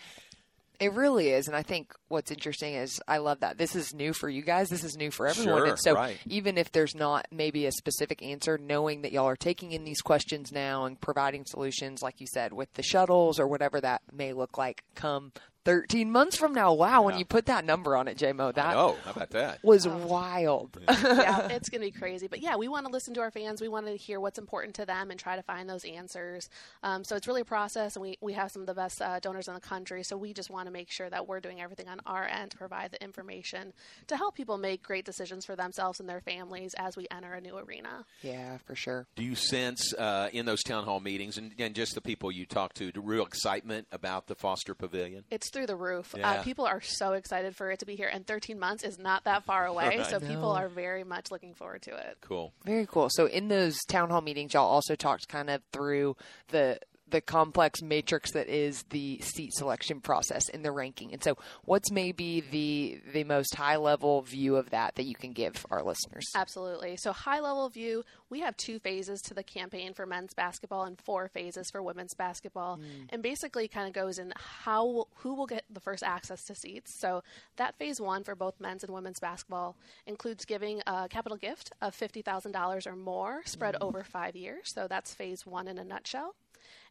It 0.83 0.91
really 0.91 1.29
is, 1.29 1.47
and 1.47 1.55
I 1.55 1.63
think 1.63 1.93
what's 2.09 2.29
interesting 2.29 2.73
is 2.73 2.99
I 3.07 3.19
love 3.19 3.39
that 3.39 3.57
this 3.57 3.73
is 3.73 3.93
new 3.93 4.11
for 4.11 4.27
you 4.27 4.41
guys. 4.41 4.69
This 4.69 4.83
is 4.83 4.97
new 4.97 5.11
for 5.11 5.27
everyone, 5.27 5.59
Sure, 5.59 5.65
and 5.67 5.79
so 5.79 5.93
right. 5.93 6.17
even 6.25 6.57
if 6.57 6.73
there's 6.73 6.93
not 6.93 7.25
maybe 7.31 7.65
a 7.65 7.71
specific 7.71 8.21
answer, 8.21 8.57
knowing 8.57 9.01
that 9.03 9.13
y'all 9.13 9.29
are 9.29 9.37
taking 9.37 9.71
in 9.71 9.85
these 9.85 10.01
questions 10.01 10.51
now 10.51 10.83
and 10.83 10.99
providing 10.99 11.45
solutions, 11.45 12.01
like 12.01 12.19
you 12.19 12.27
said, 12.27 12.51
with 12.51 12.73
the 12.73 12.83
shuttles 12.83 13.39
or 13.39 13.47
whatever 13.47 13.79
that 13.79 14.01
may 14.11 14.33
look 14.33 14.57
like, 14.57 14.83
come 14.93 15.31
13 15.65 16.11
months 16.11 16.37
from 16.37 16.53
now. 16.53 16.73
Wow, 16.73 17.03
when 17.03 17.17
you 17.17 17.25
put 17.25 17.45
that 17.45 17.63
number 17.65 17.95
on 17.95 18.07
it, 18.07 18.17
JMO, 18.17 18.53
that 18.55 18.75
Oh, 18.75 18.97
how 19.05 19.11
about 19.11 19.29
that? 19.31 19.63
was 19.63 19.87
wild. 19.87 20.77
yeah, 20.87 21.47
it's 21.51 21.69
going 21.69 21.81
to 21.81 21.87
be 21.87 21.91
crazy. 21.91 22.27
But 22.27 22.41
yeah, 22.41 22.55
we 22.55 22.67
want 22.67 22.85
to 22.85 22.91
listen 22.91 23.13
to 23.13 23.21
our 23.21 23.31
fans. 23.31 23.61
We 23.61 23.67
want 23.67 23.85
to 23.87 23.95
hear 23.95 24.19
what's 24.19 24.37
important 24.37 24.75
to 24.75 24.85
them 24.85 25.09
and 25.11 25.19
try 25.19 25.35
to 25.35 25.41
find 25.43 25.69
those 25.69 25.85
answers. 25.85 26.49
Um, 26.83 27.03
so 27.03 27.15
it's 27.15 27.27
really 27.27 27.41
a 27.41 27.45
process, 27.45 27.95
and 27.95 28.01
we, 28.03 28.17
we 28.21 28.33
have 28.33 28.51
some 28.51 28.61
of 28.61 28.65
the 28.67 28.73
best 28.73 29.01
uh, 29.01 29.19
donors 29.19 29.47
in 29.47 29.53
the 29.53 29.59
country. 29.61 30.03
So 30.03 30.17
we 30.17 30.33
just 30.33 30.49
want 30.49 30.67
to 30.67 30.71
make 30.71 30.89
sure 30.91 31.09
that 31.09 31.27
we're 31.27 31.39
doing 31.39 31.61
everything 31.61 31.87
on 31.87 31.99
our 32.05 32.25
end 32.25 32.51
to 32.51 32.57
provide 32.57 32.91
the 32.91 33.01
information 33.03 33.73
to 34.07 34.17
help 34.17 34.35
people 34.35 34.57
make 34.57 34.83
great 34.83 35.05
decisions 35.05 35.45
for 35.45 35.55
themselves 35.55 35.99
and 35.99 36.09
their 36.09 36.21
families 36.21 36.73
as 36.77 36.97
we 36.97 37.07
enter 37.11 37.33
a 37.33 37.41
new 37.41 37.57
arena. 37.57 38.05
yeah, 38.21 38.57
for 38.65 38.75
sure. 38.75 39.05
Do 39.15 39.23
you 39.23 39.35
sense 39.35 39.93
uh, 39.93 40.29
in 40.33 40.45
those 40.45 40.63
town 40.63 40.83
hall 40.85 40.99
meetings 40.99 41.37
and, 41.37 41.51
and 41.57 41.73
just 41.75 41.95
the 41.95 42.01
people 42.01 42.31
you 42.31 42.45
talk 42.45 42.73
to, 42.75 42.91
the 42.91 42.99
real 43.01 43.25
excitement 43.25 43.87
about 43.91 44.27
the 44.27 44.35
Foster 44.35 44.73
Pavilion? 44.75 45.23
It's 45.31 45.49
through 45.53 45.67
the 45.67 45.75
roof. 45.75 46.13
Yeah. 46.17 46.31
Uh, 46.31 46.43
people 46.43 46.65
are 46.65 46.81
so 46.81 47.13
excited 47.13 47.55
for 47.55 47.71
it 47.71 47.79
to 47.79 47.85
be 47.85 47.95
here, 47.95 48.09
and 48.11 48.25
13 48.25 48.59
months 48.59 48.83
is 48.83 48.99
not 48.99 49.23
that 49.23 49.43
far 49.43 49.65
away. 49.73 49.87
Right. 49.87 50.05
So 50.05 50.19
people 50.19 50.51
are 50.51 50.67
very 50.67 51.03
much 51.03 51.31
looking 51.31 51.53
forward 51.53 51.83
to 51.83 51.95
it. 51.95 52.17
Cool. 52.21 52.51
Very 52.65 52.85
cool. 52.85 53.09
So 53.09 53.27
in 53.27 53.47
those 53.47 53.77
town 53.87 54.09
hall 54.09 54.21
meetings, 54.21 54.53
y'all 54.53 54.67
also 54.67 54.95
talked 54.95 55.29
kind 55.29 55.49
of 55.49 55.61
through 55.71 56.17
the 56.49 56.79
the 57.13 57.21
complex 57.21 57.83
matrix 57.83 58.31
that 58.31 58.49
is 58.49 58.83
the 58.89 59.19
seat 59.21 59.53
selection 59.53 60.01
process 60.01 60.49
and 60.49 60.65
the 60.65 60.71
ranking. 60.71 61.13
And 61.13 61.23
so, 61.23 61.37
what's 61.63 61.91
maybe 61.91 62.41
the 62.41 62.99
the 63.13 63.23
most 63.23 63.53
high 63.53 63.77
level 63.77 64.23
view 64.23 64.55
of 64.55 64.71
that 64.71 64.95
that 64.95 65.03
you 65.03 65.13
can 65.13 65.31
give 65.31 65.63
our 65.69 65.83
listeners? 65.83 66.25
Absolutely. 66.35 66.97
So, 66.97 67.13
high 67.13 67.39
level 67.39 67.69
view, 67.69 68.03
we 68.31 68.39
have 68.39 68.57
two 68.57 68.79
phases 68.79 69.21
to 69.21 69.35
the 69.35 69.43
campaign 69.43 69.93
for 69.93 70.07
men's 70.07 70.33
basketball 70.33 70.85
and 70.85 70.99
four 70.99 71.27
phases 71.27 71.69
for 71.69 71.83
women's 71.83 72.15
basketball. 72.15 72.77
Hmm. 72.77 73.05
And 73.09 73.21
basically, 73.21 73.67
kind 73.67 73.87
of 73.87 73.93
goes 73.93 74.17
in 74.17 74.33
how 74.35 75.05
who 75.17 75.35
will 75.35 75.47
get 75.47 75.65
the 75.69 75.79
first 75.79 76.01
access 76.01 76.43
to 76.45 76.55
seats. 76.55 76.99
So, 76.99 77.21
that 77.57 77.77
phase 77.77 78.01
one 78.01 78.23
for 78.23 78.35
both 78.35 78.59
men's 78.59 78.83
and 78.83 78.91
women's 78.91 79.19
basketball 79.19 79.77
includes 80.07 80.45
giving 80.45 80.81
a 80.87 81.07
capital 81.07 81.37
gift 81.37 81.71
of 81.79 81.95
$50,000 81.95 82.87
or 82.87 82.95
more 82.95 83.43
spread 83.45 83.75
hmm. 83.75 83.83
over 83.83 84.03
five 84.03 84.35
years. 84.35 84.73
So, 84.73 84.87
that's 84.87 85.13
phase 85.13 85.45
one 85.45 85.67
in 85.67 85.77
a 85.77 85.83
nutshell. 85.83 86.33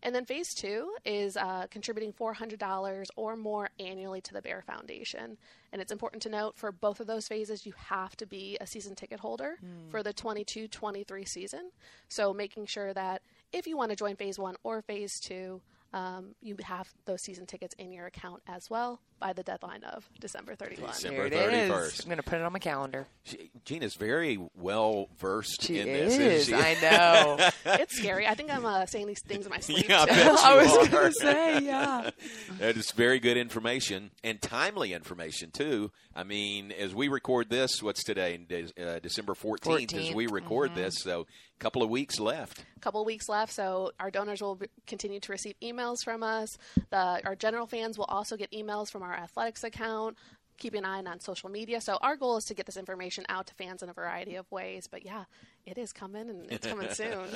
And 0.02 0.14
then 0.14 0.24
phase 0.24 0.54
two 0.54 0.94
is 1.04 1.36
uh, 1.36 1.66
contributing 1.70 2.12
$400 2.12 3.06
or 3.16 3.36
more 3.36 3.70
annually 3.78 4.20
to 4.22 4.32
the 4.32 4.42
Bear 4.42 4.62
Foundation. 4.62 5.36
And 5.72 5.80
it's 5.80 5.92
important 5.92 6.22
to 6.22 6.28
note 6.28 6.56
for 6.56 6.72
both 6.72 7.00
of 7.00 7.06
those 7.06 7.28
phases, 7.28 7.64
you 7.66 7.72
have 7.76 8.16
to 8.16 8.26
be 8.26 8.58
a 8.60 8.66
season 8.66 8.94
ticket 8.94 9.20
holder 9.20 9.56
for 9.90 10.02
the 10.02 10.12
22 10.12 10.68
23 10.68 11.24
season. 11.24 11.70
So 12.08 12.34
making 12.34 12.66
sure 12.66 12.92
that 12.92 13.22
if 13.52 13.66
you 13.66 13.76
want 13.76 13.90
to 13.90 13.96
join 13.96 14.16
phase 14.16 14.38
one 14.38 14.56
or 14.64 14.82
phase 14.82 15.20
two, 15.20 15.60
um, 15.92 16.34
you 16.40 16.56
have 16.64 16.92
those 17.04 17.22
season 17.22 17.46
tickets 17.46 17.74
in 17.78 17.92
your 17.92 18.06
account 18.06 18.42
as 18.48 18.70
well 18.70 19.00
by 19.22 19.32
the 19.32 19.44
deadline 19.44 19.84
of 19.84 20.08
December 20.20 20.56
31. 20.56 20.90
December. 20.90 21.30
There 21.30 21.48
it 21.48 21.54
is. 21.54 21.70
31st. 21.70 22.02
I'm 22.02 22.08
going 22.08 22.16
to 22.16 22.22
put 22.24 22.40
it 22.40 22.42
on 22.42 22.52
my 22.52 22.58
calendar. 22.58 23.06
She, 23.22 23.50
Gina's 23.64 23.94
very 23.94 24.38
well 24.56 25.08
versed 25.18 25.70
in 25.70 25.86
is. 25.86 26.16
this. 26.16 26.48
isn't 26.48 26.58
she? 26.58 26.62
I 26.62 26.74
know. 26.80 27.48
it's 27.74 27.96
scary. 27.96 28.26
I 28.26 28.34
think 28.34 28.52
I'm 28.52 28.64
uh, 28.64 28.84
saying 28.86 29.06
these 29.06 29.22
things 29.22 29.46
in 29.46 29.50
my 29.50 29.60
sleep. 29.60 29.88
Yeah, 29.88 30.02
I 30.02 30.06
bet 30.06 30.16
you 30.26 30.36
I 30.42 30.56
was 30.56 30.88
going 30.88 31.12
to 31.12 31.12
say, 31.12 31.62
yeah. 31.62 32.10
That 32.58 32.76
is 32.76 32.90
very 32.90 33.20
good 33.20 33.36
information 33.36 34.10
and 34.24 34.42
timely 34.42 34.92
information 34.92 35.52
too. 35.52 35.92
I 36.14 36.24
mean, 36.24 36.72
as 36.72 36.94
we 36.94 37.08
record 37.08 37.48
this, 37.48 37.82
what's 37.82 38.02
today? 38.02 38.36
De- 38.36 38.72
uh, 38.76 38.98
December 38.98 39.34
fourteenth. 39.34 39.94
As 39.94 40.12
we 40.12 40.26
14th, 40.26 40.32
record 40.32 40.74
this, 40.74 40.98
so 40.98 41.22
a 41.22 41.58
couple 41.60 41.82
of 41.82 41.90
weeks 41.90 42.18
left. 42.18 42.64
A 42.76 42.80
couple 42.80 43.00
of 43.00 43.06
weeks 43.06 43.28
left, 43.28 43.52
so 43.52 43.92
our 44.00 44.10
donors 44.10 44.42
will 44.42 44.56
be- 44.56 44.66
continue 44.86 45.20
to 45.20 45.32
receive 45.32 45.54
emails 45.62 45.98
from 46.04 46.22
us. 46.22 46.48
The, 46.90 47.20
our 47.24 47.36
general 47.36 47.66
fans 47.66 47.96
will 47.96 48.06
also 48.06 48.36
get 48.36 48.50
emails 48.52 48.90
from 48.90 49.02
our 49.02 49.11
athletics 49.14 49.64
account, 49.64 50.16
keeping 50.58 50.78
an 50.78 50.84
eye 50.84 51.02
on 51.10 51.20
social 51.20 51.48
media. 51.48 51.80
So 51.80 51.98
our 52.00 52.16
goal 52.16 52.36
is 52.36 52.44
to 52.44 52.54
get 52.54 52.66
this 52.66 52.76
information 52.76 53.24
out 53.28 53.48
to 53.48 53.54
fans 53.54 53.82
in 53.82 53.88
a 53.88 53.92
variety 53.92 54.36
of 54.36 54.50
ways. 54.50 54.86
But 54.88 55.04
yeah, 55.04 55.24
it 55.66 55.76
is 55.76 55.92
coming 55.92 56.30
and 56.30 56.50
it's 56.50 56.66
coming 56.66 56.88
soon. 56.92 57.26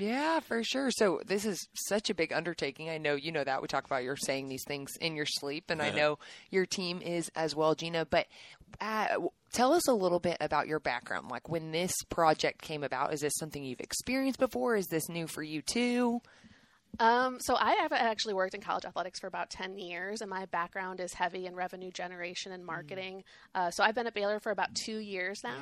Yeah, 0.00 0.40
for 0.40 0.62
sure. 0.64 0.90
So 0.90 1.20
this 1.26 1.44
is 1.44 1.68
such 1.74 2.10
a 2.10 2.14
big 2.14 2.32
undertaking. 2.32 2.88
I 2.88 2.98
know 2.98 3.14
you 3.14 3.32
know 3.32 3.44
that. 3.44 3.60
We 3.60 3.68
talk 3.68 3.84
about 3.84 4.02
you're 4.02 4.16
saying 4.16 4.48
these 4.48 4.64
things 4.66 4.92
in 5.00 5.14
your 5.14 5.26
sleep, 5.26 5.64
and 5.68 5.82
I 5.82 5.90
know 5.90 6.18
your 6.50 6.64
team 6.64 7.02
is 7.02 7.30
as 7.34 7.54
well, 7.54 7.74
Gina. 7.74 8.06
But 8.06 8.26
uh, 8.80 9.08
tell 9.52 9.72
us 9.74 9.86
a 9.88 9.92
little 9.92 10.20
bit 10.20 10.38
about 10.40 10.66
your 10.66 10.80
background. 10.80 11.28
Like 11.28 11.48
when 11.48 11.72
this 11.72 11.92
project 12.08 12.62
came 12.62 12.82
about, 12.82 13.12
is 13.12 13.20
this 13.20 13.34
something 13.38 13.62
you've 13.62 13.80
experienced 13.80 14.38
before? 14.38 14.76
Is 14.76 14.86
this 14.86 15.08
new 15.08 15.26
for 15.26 15.42
you 15.42 15.60
too? 15.60 16.20
Um, 16.98 17.40
so 17.40 17.56
I 17.56 17.72
have 17.76 17.92
actually 17.92 18.34
worked 18.34 18.54
in 18.54 18.60
college 18.60 18.84
athletics 18.84 19.18
for 19.20 19.26
about 19.26 19.48
10 19.50 19.78
years, 19.78 20.20
and 20.20 20.28
my 20.28 20.46
background 20.46 21.00
is 21.00 21.14
heavy 21.14 21.46
in 21.46 21.54
revenue 21.54 21.90
generation 21.90 22.52
and 22.52 22.64
marketing. 22.64 23.24
Uh, 23.54 23.70
so 23.70 23.82
I've 23.84 23.94
been 23.94 24.06
at 24.06 24.14
Baylor 24.14 24.40
for 24.40 24.50
about 24.50 24.74
two 24.74 24.98
years 24.98 25.42
now, 25.44 25.56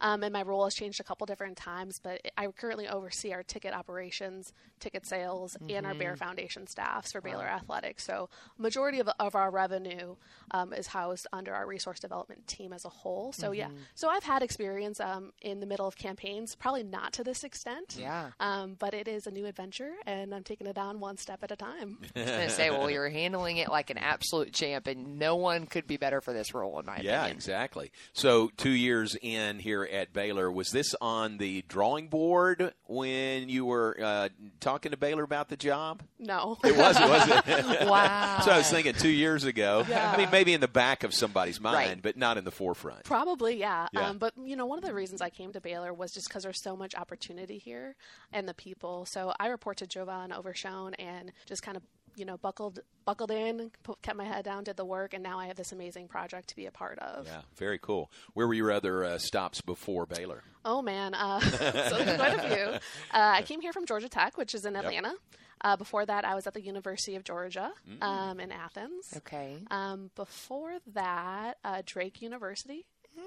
um, 0.00 0.22
and 0.22 0.32
my 0.32 0.42
role 0.42 0.64
has 0.64 0.74
changed 0.74 1.00
a 1.00 1.04
couple 1.04 1.26
different 1.26 1.56
times, 1.56 1.98
but 2.02 2.20
I 2.36 2.46
currently 2.48 2.88
oversee 2.88 3.32
our 3.32 3.42
ticket 3.42 3.74
operations, 3.74 4.52
ticket 4.78 5.06
sales, 5.06 5.56
and 5.68 5.86
our 5.86 5.94
Bear 5.94 6.16
Foundation 6.16 6.66
staffs 6.66 7.12
for 7.12 7.20
Baylor 7.20 7.46
Athletics. 7.46 8.04
So 8.04 8.28
majority 8.58 9.00
of, 9.00 9.08
of 9.18 9.34
our 9.34 9.50
revenue 9.50 10.16
um, 10.50 10.72
is 10.72 10.88
housed 10.88 11.26
under 11.32 11.54
our 11.54 11.66
resource 11.66 11.98
development 11.98 12.46
team 12.46 12.72
as 12.72 12.84
a 12.84 12.88
whole. 12.88 13.32
So 13.32 13.52
yeah, 13.52 13.68
so 13.94 14.08
I've 14.08 14.24
had 14.24 14.42
experience 14.42 15.00
um, 15.00 15.32
in 15.40 15.60
the 15.60 15.66
middle 15.66 15.86
of 15.86 15.96
campaigns, 15.96 16.54
probably 16.54 16.82
not 16.82 17.12
to 17.14 17.24
this 17.24 17.44
extent. 17.44 17.96
Yeah. 17.98 18.30
Um, 18.40 18.76
but 18.78 18.94
it 18.94 19.08
is 19.08 19.26
a 19.26 19.30
new 19.30 19.46
adventure, 19.46 19.92
and 20.06 20.34
I'm 20.34 20.44
taking 20.44 20.65
it 20.66 20.78
on 20.78 21.00
one 21.00 21.16
step 21.16 21.40
at 21.42 21.50
a 21.50 21.56
time. 21.56 21.98
I 22.16 22.20
was 22.20 22.30
gonna 22.30 22.50
say, 22.50 22.70
well, 22.70 22.90
you're 22.90 23.08
handling 23.08 23.56
it 23.58 23.68
like 23.68 23.90
an 23.90 23.98
absolute 23.98 24.52
champ, 24.52 24.86
and 24.86 25.18
no 25.18 25.36
one 25.36 25.66
could 25.66 25.86
be 25.86 25.96
better 25.96 26.20
for 26.20 26.32
this 26.32 26.54
role, 26.54 26.78
in 26.80 26.86
my 26.86 26.98
Yeah, 27.00 27.20
opinion. 27.22 27.36
exactly. 27.36 27.92
So, 28.12 28.50
two 28.56 28.70
years 28.70 29.16
in 29.20 29.58
here 29.58 29.84
at 29.84 30.12
Baylor, 30.12 30.50
was 30.50 30.70
this 30.70 30.94
on 31.00 31.38
the 31.38 31.64
drawing 31.68 32.08
board 32.08 32.72
when 32.86 33.48
you 33.48 33.64
were 33.64 33.96
uh, 34.02 34.28
talking 34.60 34.90
to 34.92 34.96
Baylor 34.96 35.22
about 35.22 35.48
the 35.48 35.56
job? 35.56 36.02
No. 36.18 36.58
It 36.64 36.76
was, 36.76 36.98
wasn't 36.98 37.46
it? 37.48 37.86
Wow. 37.86 38.40
so 38.44 38.50
I 38.50 38.58
was 38.58 38.70
thinking 38.70 38.94
two 38.94 39.08
years 39.08 39.44
ago. 39.44 39.84
I 39.88 40.16
mean, 40.16 40.28
maybe 40.30 40.52
in 40.54 40.60
the 40.60 40.68
back 40.68 41.04
of 41.04 41.14
somebody's 41.14 41.60
mind, 41.60 41.76
Right. 41.76 42.02
but 42.02 42.16
not 42.16 42.36
in 42.38 42.44
the 42.44 42.50
forefront. 42.50 43.04
Probably, 43.04 43.56
yeah. 43.58 43.86
Yeah. 43.92 44.08
Um, 44.08 44.18
but 44.18 44.32
you 44.42 44.56
know, 44.56 44.66
one 44.66 44.78
of 44.78 44.84
the 44.84 44.94
reasons 44.94 45.20
I 45.20 45.30
came 45.30 45.52
to 45.52 45.60
Baylor 45.60 45.92
was 45.94 46.12
just 46.12 46.28
because 46.28 46.42
there's 46.42 46.62
so 46.62 46.76
much 46.76 46.94
opportunity 46.94 47.58
here 47.58 47.94
and 48.32 48.48
the 48.48 48.54
people. 48.54 49.04
So 49.06 49.32
I 49.38 49.48
report 49.48 49.76
to 49.78 49.86
Jovan 49.86 50.32
Overshown 50.64 50.94
and 50.94 51.32
just 51.46 51.62
kind 51.62 51.76
of 51.76 51.82
you 52.16 52.24
know 52.24 52.36
buckled 52.38 52.80
buckled 53.04 53.30
in, 53.30 53.70
put, 53.82 54.00
kept 54.02 54.16
my 54.16 54.24
head 54.24 54.44
down, 54.44 54.64
did 54.64 54.76
the 54.76 54.84
work, 54.84 55.12
and 55.14 55.22
now 55.22 55.38
I 55.38 55.46
have 55.46 55.56
this 55.56 55.72
amazing 55.72 56.08
project 56.08 56.48
to 56.48 56.56
be 56.56 56.66
a 56.66 56.70
part 56.70 56.98
of. 56.98 57.26
Yeah, 57.26 57.42
very 57.56 57.78
cool. 57.78 58.10
Where 58.34 58.46
were 58.46 58.54
your 58.54 58.72
other 58.72 59.04
uh, 59.04 59.18
stops 59.18 59.60
before 59.60 60.06
Baylor? 60.06 60.42
Oh 60.64 60.80
man, 60.82 61.14
uh, 61.14 61.40
so 61.40 61.56
there's 61.58 62.16
quite 62.16 62.34
a 62.34 62.48
few. 62.54 62.64
Uh, 62.66 62.78
I 63.12 63.42
came 63.42 63.60
here 63.60 63.72
from 63.72 63.86
Georgia 63.86 64.08
Tech, 64.08 64.36
which 64.38 64.54
is 64.54 64.64
in 64.64 64.76
Atlanta. 64.76 65.14
Uh, 65.62 65.76
before 65.76 66.04
that, 66.06 66.24
I 66.24 66.34
was 66.34 66.46
at 66.46 66.54
the 66.54 66.60
University 66.60 67.16
of 67.16 67.24
Georgia 67.24 67.72
um, 68.02 68.40
in 68.40 68.52
Athens. 68.52 69.14
Okay. 69.18 69.56
Um, 69.70 70.10
before 70.14 70.74
that, 70.94 71.56
uh, 71.64 71.82
Drake 71.86 72.20
University. 72.22 72.86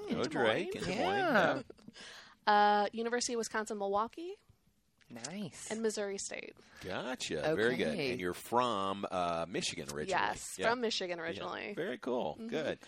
in 0.10 0.18
Oh, 0.18 0.24
Des 0.24 0.30
Drake 0.30 0.76
in 0.76 0.82
Moines. 0.82 0.98
Des 0.98 1.04
Moines. 1.04 1.64
Yeah. 2.48 2.54
Uh, 2.54 2.86
University 2.94 3.34
of 3.34 3.40
Wisconsin 3.40 3.78
Milwaukee 3.80 4.36
Nice. 5.10 5.68
and 5.72 5.82
Missouri 5.82 6.18
State. 6.18 6.54
Gotcha. 6.86 7.54
Very 7.56 7.75
good. 7.75 7.98
And 7.98 8.20
you're 8.20 8.34
from 8.34 9.06
uh, 9.10 9.46
Michigan 9.50 9.86
originally. 9.94 10.10
Yes, 10.10 10.46
Yeah. 10.58 10.70
from 10.70 10.82
Michigan 10.82 11.18
Yeah. 11.18 11.24
originally. 11.25 11.74
Very 11.75 11.98
cool. 11.98 12.38
Good. 12.48 12.80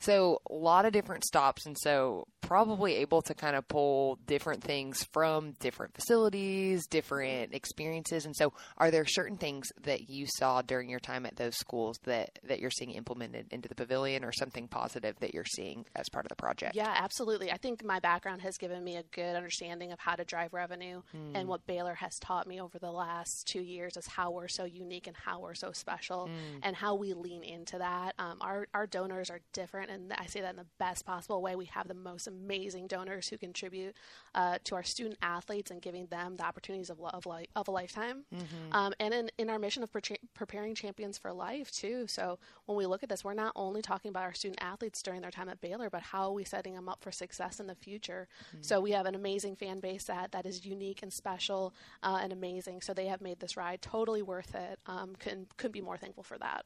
So 0.00 0.40
a 0.50 0.54
lot 0.54 0.84
of 0.84 0.92
different 0.92 1.24
stops, 1.24 1.64
and 1.66 1.76
so 1.78 2.26
probably 2.46 2.96
able 2.96 3.22
to 3.22 3.34
kind 3.34 3.56
of 3.56 3.66
pull 3.68 4.18
different 4.26 4.62
things 4.62 5.02
from 5.12 5.52
different 5.60 5.94
facilities, 5.94 6.86
different 6.86 7.54
experiences. 7.54 8.26
And 8.26 8.36
so, 8.36 8.52
are 8.76 8.90
there 8.90 9.06
certain 9.06 9.36
things 9.36 9.72
that 9.82 10.10
you 10.10 10.26
saw 10.36 10.62
during 10.62 10.88
your 10.88 11.00
time 11.00 11.26
at 11.26 11.36
those 11.36 11.56
schools 11.56 11.98
that 12.04 12.38
that 12.44 12.60
you're 12.60 12.70
seeing 12.70 12.90
implemented 12.90 13.46
into 13.50 13.68
the 13.68 13.74
pavilion, 13.74 14.24
or 14.24 14.32
something 14.32 14.68
positive 14.68 15.16
that 15.20 15.34
you're 15.34 15.44
seeing 15.44 15.86
as 15.96 16.08
part 16.10 16.24
of 16.24 16.28
the 16.28 16.36
project? 16.36 16.76
Yeah, 16.76 16.94
absolutely. 16.96 17.50
I 17.50 17.56
think 17.56 17.84
my 17.84 17.98
background 18.00 18.42
has 18.42 18.58
given 18.58 18.84
me 18.84 18.96
a 18.96 19.02
good 19.02 19.36
understanding 19.36 19.92
of 19.92 19.98
how 19.98 20.14
to 20.14 20.24
drive 20.24 20.52
revenue, 20.52 21.02
and 21.34 21.48
what 21.48 21.66
Baylor 21.66 21.94
has 21.94 22.12
taught 22.20 22.46
me 22.46 22.60
over 22.60 22.78
the 22.78 22.92
last 22.92 23.46
two 23.46 23.62
years 23.62 23.96
is 23.96 24.06
how 24.06 24.30
we're 24.30 24.48
so 24.48 24.64
unique 24.64 25.06
and 25.06 25.16
how 25.16 25.40
we're 25.40 25.54
so 25.54 25.72
special, 25.72 26.28
and 26.62 26.76
how 26.76 26.94
we 26.94 27.14
lean 27.14 27.42
into 27.42 27.78
that. 27.78 28.14
Um, 28.18 28.38
our 28.40 28.66
our 28.74 28.86
donors 28.86 29.30
are 29.30 29.40
different, 29.52 29.90
and 29.90 30.12
I 30.12 30.26
say 30.26 30.40
that 30.42 30.50
in 30.50 30.56
the 30.56 30.66
best 30.78 31.06
possible 31.06 31.40
way. 31.40 31.56
We 31.56 31.66
have 31.66 31.88
the 31.88 31.94
most 31.94 32.26
amazing 32.34 32.86
donors 32.86 33.28
who 33.28 33.36
contribute 33.38 33.94
uh, 34.34 34.58
to 34.64 34.74
our 34.74 34.82
student 34.82 35.16
athletes 35.22 35.70
and 35.70 35.80
giving 35.80 36.06
them 36.06 36.36
the 36.36 36.44
opportunities 36.44 36.90
of, 36.90 37.00
of, 37.00 37.26
li- 37.26 37.48
of 37.54 37.68
a 37.68 37.70
lifetime, 37.70 38.24
um, 38.72 38.92
and 38.98 39.14
in, 39.14 39.30
in 39.38 39.50
our 39.50 39.58
mission 39.58 39.82
of 39.82 39.92
pre- 39.92 40.18
preparing 40.34 40.74
champions 40.74 41.16
for 41.18 41.32
life 41.32 41.70
too. 41.70 42.06
So 42.08 42.38
when 42.66 42.76
we 42.76 42.86
look 42.86 43.02
at 43.02 43.08
this, 43.08 43.24
we're 43.24 43.34
not 43.34 43.52
only 43.56 43.82
talking 43.82 44.08
about 44.08 44.24
our 44.24 44.34
student 44.34 44.58
athletes 44.62 45.02
during 45.02 45.20
their 45.20 45.30
time 45.30 45.48
at 45.48 45.60
Baylor, 45.60 45.88
but 45.90 46.02
how 46.02 46.24
are 46.28 46.32
we 46.32 46.44
setting 46.44 46.74
them 46.74 46.88
up 46.88 47.02
for 47.02 47.12
success 47.12 47.60
in 47.60 47.66
the 47.66 47.74
future? 47.74 48.28
So 48.60 48.80
we 48.80 48.90
have 48.92 49.06
an 49.06 49.14
amazing 49.14 49.56
fan 49.56 49.80
base 49.80 50.04
that 50.04 50.32
that 50.32 50.46
is 50.46 50.64
unique 50.66 51.02
and 51.02 51.12
special 51.12 51.74
uh, 52.02 52.18
and 52.22 52.32
amazing. 52.32 52.80
So 52.82 52.92
they 52.94 53.06
have 53.06 53.20
made 53.20 53.40
this 53.40 53.56
ride 53.56 53.80
totally 53.82 54.22
worth 54.22 54.54
it. 54.54 54.78
Um, 54.86 55.14
couldn't 55.18 55.56
couldn't 55.56 55.72
be 55.72 55.80
more 55.80 55.96
thankful 55.96 56.22
for 56.22 56.38
that. 56.38 56.64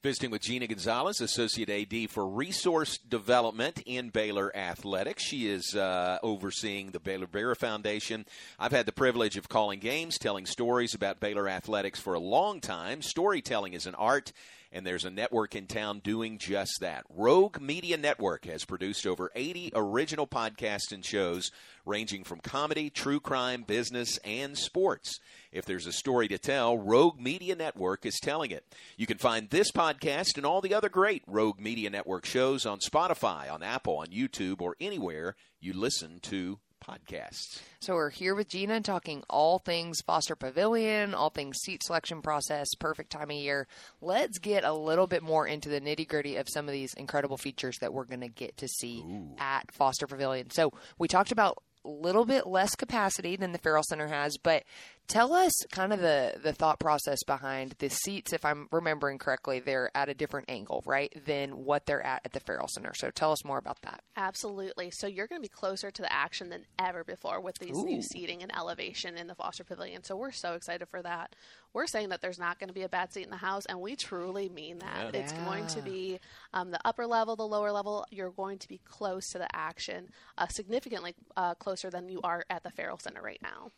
Visiting 0.00 0.30
with 0.30 0.42
Gina 0.42 0.68
Gonzalez, 0.68 1.20
Associate 1.20 1.68
AD 1.68 2.10
for 2.10 2.24
Resource 2.24 2.98
Development 2.98 3.82
in 3.84 4.10
Baylor 4.10 4.54
Athletics. 4.56 5.24
She 5.24 5.48
is 5.48 5.74
uh, 5.74 6.18
overseeing 6.22 6.92
the 6.92 7.00
Baylor 7.00 7.26
Bear 7.26 7.52
Foundation. 7.56 8.24
I've 8.60 8.70
had 8.70 8.86
the 8.86 8.92
privilege 8.92 9.36
of 9.36 9.48
calling 9.48 9.80
games, 9.80 10.16
telling 10.16 10.46
stories 10.46 10.94
about 10.94 11.18
Baylor 11.18 11.48
Athletics 11.48 11.98
for 11.98 12.14
a 12.14 12.20
long 12.20 12.60
time. 12.60 13.02
Storytelling 13.02 13.72
is 13.72 13.86
an 13.86 13.96
art, 13.96 14.32
and 14.72 14.86
there's 14.86 15.04
a 15.04 15.10
network 15.10 15.54
in 15.54 15.66
town 15.66 16.00
doing 16.00 16.38
just 16.38 16.78
that. 16.80 17.04
Rogue 17.08 17.60
Media 17.60 17.96
Network 17.96 18.44
has 18.44 18.64
produced 18.64 19.06
over 19.06 19.30
80 19.34 19.72
original 19.74 20.26
podcasts 20.26 20.92
and 20.92 21.04
shows 21.04 21.50
ranging 21.86 22.24
from 22.24 22.40
comedy, 22.40 22.90
true 22.90 23.20
crime, 23.20 23.62
business, 23.62 24.18
and 24.18 24.56
sports. 24.56 25.18
If 25.50 25.64
there's 25.64 25.86
a 25.86 25.92
story 25.92 26.28
to 26.28 26.38
tell, 26.38 26.76
Rogue 26.76 27.18
Media 27.18 27.54
Network 27.54 28.04
is 28.04 28.20
telling 28.20 28.50
it. 28.50 28.64
You 28.96 29.06
can 29.06 29.18
find 29.18 29.48
this 29.48 29.72
podcast 29.72 30.36
and 30.36 30.44
all 30.44 30.60
the 30.60 30.74
other 30.74 30.88
great 30.90 31.22
Rogue 31.26 31.58
Media 31.58 31.88
Network 31.88 32.26
shows 32.26 32.66
on 32.66 32.80
Spotify, 32.80 33.50
on 33.50 33.62
Apple, 33.62 33.98
on 33.98 34.08
YouTube, 34.08 34.60
or 34.60 34.76
anywhere 34.80 35.36
you 35.60 35.72
listen 35.72 36.20
to 36.20 36.58
podcasts. 36.88 37.60
So 37.80 37.94
we're 37.94 38.10
here 38.10 38.34
with 38.34 38.48
Gina 38.48 38.80
talking 38.80 39.22
all 39.28 39.58
things 39.58 40.00
Foster 40.00 40.34
Pavilion, 40.34 41.14
all 41.14 41.30
things 41.30 41.58
seat 41.58 41.82
selection 41.82 42.22
process, 42.22 42.74
perfect 42.78 43.10
time 43.10 43.30
of 43.30 43.36
year. 43.36 43.66
Let's 44.00 44.38
get 44.38 44.64
a 44.64 44.72
little 44.72 45.06
bit 45.06 45.22
more 45.22 45.46
into 45.46 45.68
the 45.68 45.80
nitty 45.80 46.08
gritty 46.08 46.36
of 46.36 46.48
some 46.48 46.66
of 46.66 46.72
these 46.72 46.94
incredible 46.94 47.36
features 47.36 47.78
that 47.80 47.92
we're 47.92 48.04
going 48.04 48.20
to 48.20 48.28
get 48.28 48.56
to 48.58 48.68
see 48.68 49.04
at 49.38 49.70
Foster 49.72 50.06
Pavilion. 50.06 50.50
So 50.50 50.72
we 50.98 51.08
talked 51.08 51.32
about 51.32 51.62
a 51.84 51.88
little 51.88 52.24
bit 52.24 52.46
less 52.46 52.74
capacity 52.74 53.36
than 53.36 53.52
the 53.52 53.58
Ferrell 53.58 53.82
Center 53.82 54.08
has, 54.08 54.36
but 54.36 54.64
tell 55.08 55.32
us 55.32 55.52
kind 55.72 55.92
of 55.92 56.00
the, 56.00 56.34
the 56.42 56.52
thought 56.52 56.78
process 56.78 57.22
behind 57.24 57.74
the 57.78 57.88
seats. 57.88 58.32
If 58.32 58.44
I'm 58.44 58.68
remembering 58.70 59.18
correctly, 59.18 59.58
they're 59.58 59.90
at 59.94 60.08
a 60.08 60.14
different 60.14 60.50
angle, 60.50 60.82
right, 60.86 61.12
than 61.24 61.64
what 61.64 61.86
they're 61.86 62.04
at 62.04 62.20
at 62.24 62.32
the 62.32 62.40
Ferrell 62.40 62.68
Center. 62.68 62.92
So 62.94 63.10
tell 63.10 63.32
us 63.32 63.44
more 63.44 63.58
about 63.58 63.80
that. 63.82 64.02
Absolutely. 64.16 64.90
So 64.90 65.06
you're 65.06 65.26
going 65.26 65.40
to 65.40 65.48
be 65.48 65.52
closer 65.52 65.90
to 65.90 66.02
the 66.02 66.12
action 66.12 66.50
than 66.50 66.66
ever 66.78 67.04
before 67.04 67.40
with 67.40 67.56
these 67.58 67.76
Ooh. 67.76 67.84
new 67.84 68.02
seating 68.02 68.42
and 68.42 68.54
elevation 68.54 69.16
in 69.16 69.26
the 69.26 69.34
Foster 69.34 69.64
Pavilion. 69.64 70.04
So 70.04 70.16
we're 70.16 70.32
so 70.32 70.52
excited 70.52 70.88
for 70.88 71.02
that. 71.02 71.34
We're 71.72 71.86
saying 71.86 72.10
that 72.10 72.20
there's 72.20 72.38
not 72.38 72.58
going 72.58 72.68
to 72.68 72.74
be 72.74 72.82
a 72.82 72.88
bad 72.88 73.12
seat 73.12 73.24
in 73.24 73.30
the 73.30 73.36
house, 73.36 73.66
and 73.66 73.80
we 73.80 73.96
truly 73.96 74.48
mean 74.48 74.78
that. 74.78 75.14
It's 75.14 75.32
going 75.32 75.66
to 75.68 75.82
be 75.82 76.18
um, 76.52 76.70
the 76.70 76.80
upper 76.84 77.06
level, 77.06 77.36
the 77.36 77.46
lower 77.46 77.72
level. 77.72 78.06
You're 78.10 78.30
going 78.30 78.58
to 78.58 78.68
be 78.68 78.80
close 78.84 79.28
to 79.30 79.38
the 79.38 79.54
action, 79.54 80.08
uh, 80.36 80.48
significantly 80.48 81.14
uh, 81.36 81.54
closer 81.54 81.90
than 81.90 82.08
you 82.08 82.20
are 82.24 82.44
at 82.50 82.62
the 82.62 82.70
Ferrell 82.70 82.98
Center 82.98 83.22
right 83.22 83.40
now. 83.42 83.70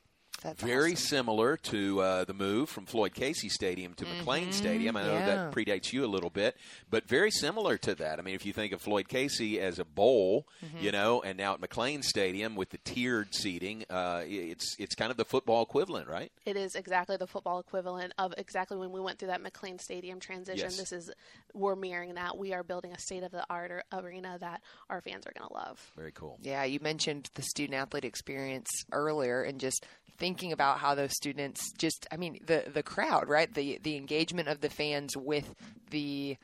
That's 0.42 0.62
Very 0.62 0.92
awesome. 0.92 1.06
similar 1.06 1.56
to 1.58 2.00
uh, 2.00 2.24
the 2.24 2.32
move 2.32 2.70
from 2.70 2.86
Floyd 2.86 3.12
Casey 3.12 3.50
Stadium 3.50 3.92
to 3.94 4.06
McLane 4.06 4.54
Stadium. 4.54 4.96
I 4.96 5.02
know 5.02 5.12
yeah. 5.12 5.26
that 5.26 5.52
predates 5.52 5.92
you 5.92 6.04
a 6.04 6.08
little 6.08 6.30
bit, 6.30 6.56
but 6.88 7.06
very 7.06 7.30
similar 7.30 7.76
to 7.78 7.94
that. 7.96 8.18
I 8.18 8.22
mean, 8.22 8.34
if 8.34 8.46
you 8.46 8.54
think 8.54 8.72
of 8.72 8.80
Floyd 8.80 9.08
Casey 9.08 9.60
as 9.60 9.78
a 9.78 9.84
bowl, 9.84 10.46
you 10.80 10.92
know, 10.92 11.20
and 11.20 11.36
now 11.36 11.54
at 11.54 11.60
McLane 11.60 12.02
Stadium 12.02 12.56
with 12.56 12.70
the 12.70 12.78
tiered 12.78 13.34
seating, 13.34 13.84
uh, 13.90 14.22
it's 14.24 14.76
it's 14.78 14.94
kind 14.94 15.10
of 15.10 15.18
the 15.18 15.26
football 15.26 15.62
equivalent, 15.62 16.08
right? 16.08 16.32
It 16.46 16.56
is 16.56 16.74
exactly 16.74 17.18
the 17.18 17.26
football 17.26 17.58
equivalent 17.58 18.14
of 18.16 18.32
exactly 18.38 18.78
when 18.78 18.92
we 18.92 19.00
went 19.00 19.18
through 19.18 19.28
that 19.28 19.42
McLane 19.42 19.80
Stadium 19.80 20.20
transition. 20.20 20.70
Yes. 20.70 20.78
This 20.78 20.92
is 20.92 21.10
we're 21.52 21.76
mirroring 21.76 22.14
that. 22.14 22.38
We 22.38 22.54
are 22.54 22.62
building 22.62 22.92
a 22.92 22.98
state 22.98 23.24
of 23.24 23.30
the 23.30 23.44
art 23.50 23.84
arena 23.92 24.38
that 24.40 24.62
our 24.88 25.02
fans 25.02 25.26
are 25.26 25.32
going 25.38 25.48
to 25.48 25.54
love. 25.54 25.92
Very 25.96 26.12
cool. 26.12 26.38
Yeah, 26.40 26.64
you 26.64 26.80
mentioned 26.80 27.28
the 27.34 27.42
student 27.42 27.74
athlete 27.74 28.06
experience 28.06 28.68
earlier 28.90 29.42
and 29.42 29.60
just 29.60 29.84
thinking 30.20 30.52
about 30.52 30.78
how 30.78 30.94
those 30.94 31.16
students 31.16 31.72
just 31.72 32.06
I 32.12 32.16
mean 32.16 32.38
the 32.46 32.64
the 32.72 32.84
crowd, 32.84 33.28
right? 33.28 33.52
The 33.52 33.80
the 33.82 33.96
engagement 33.96 34.48
of 34.48 34.60
the 34.60 34.70
fans 34.70 35.16
with 35.16 35.52
the 35.90 36.36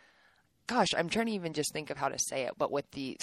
gosh, 0.67 0.89
I'm 0.97 1.09
trying 1.09 1.27
to 1.27 1.33
even 1.33 1.53
just 1.53 1.73
think 1.73 1.91
of 1.91 1.97
how 1.97 2.09
to 2.09 2.19
say 2.19 2.43
it, 2.43 2.55
but 2.59 2.73
with 2.73 2.91
the 2.91 3.17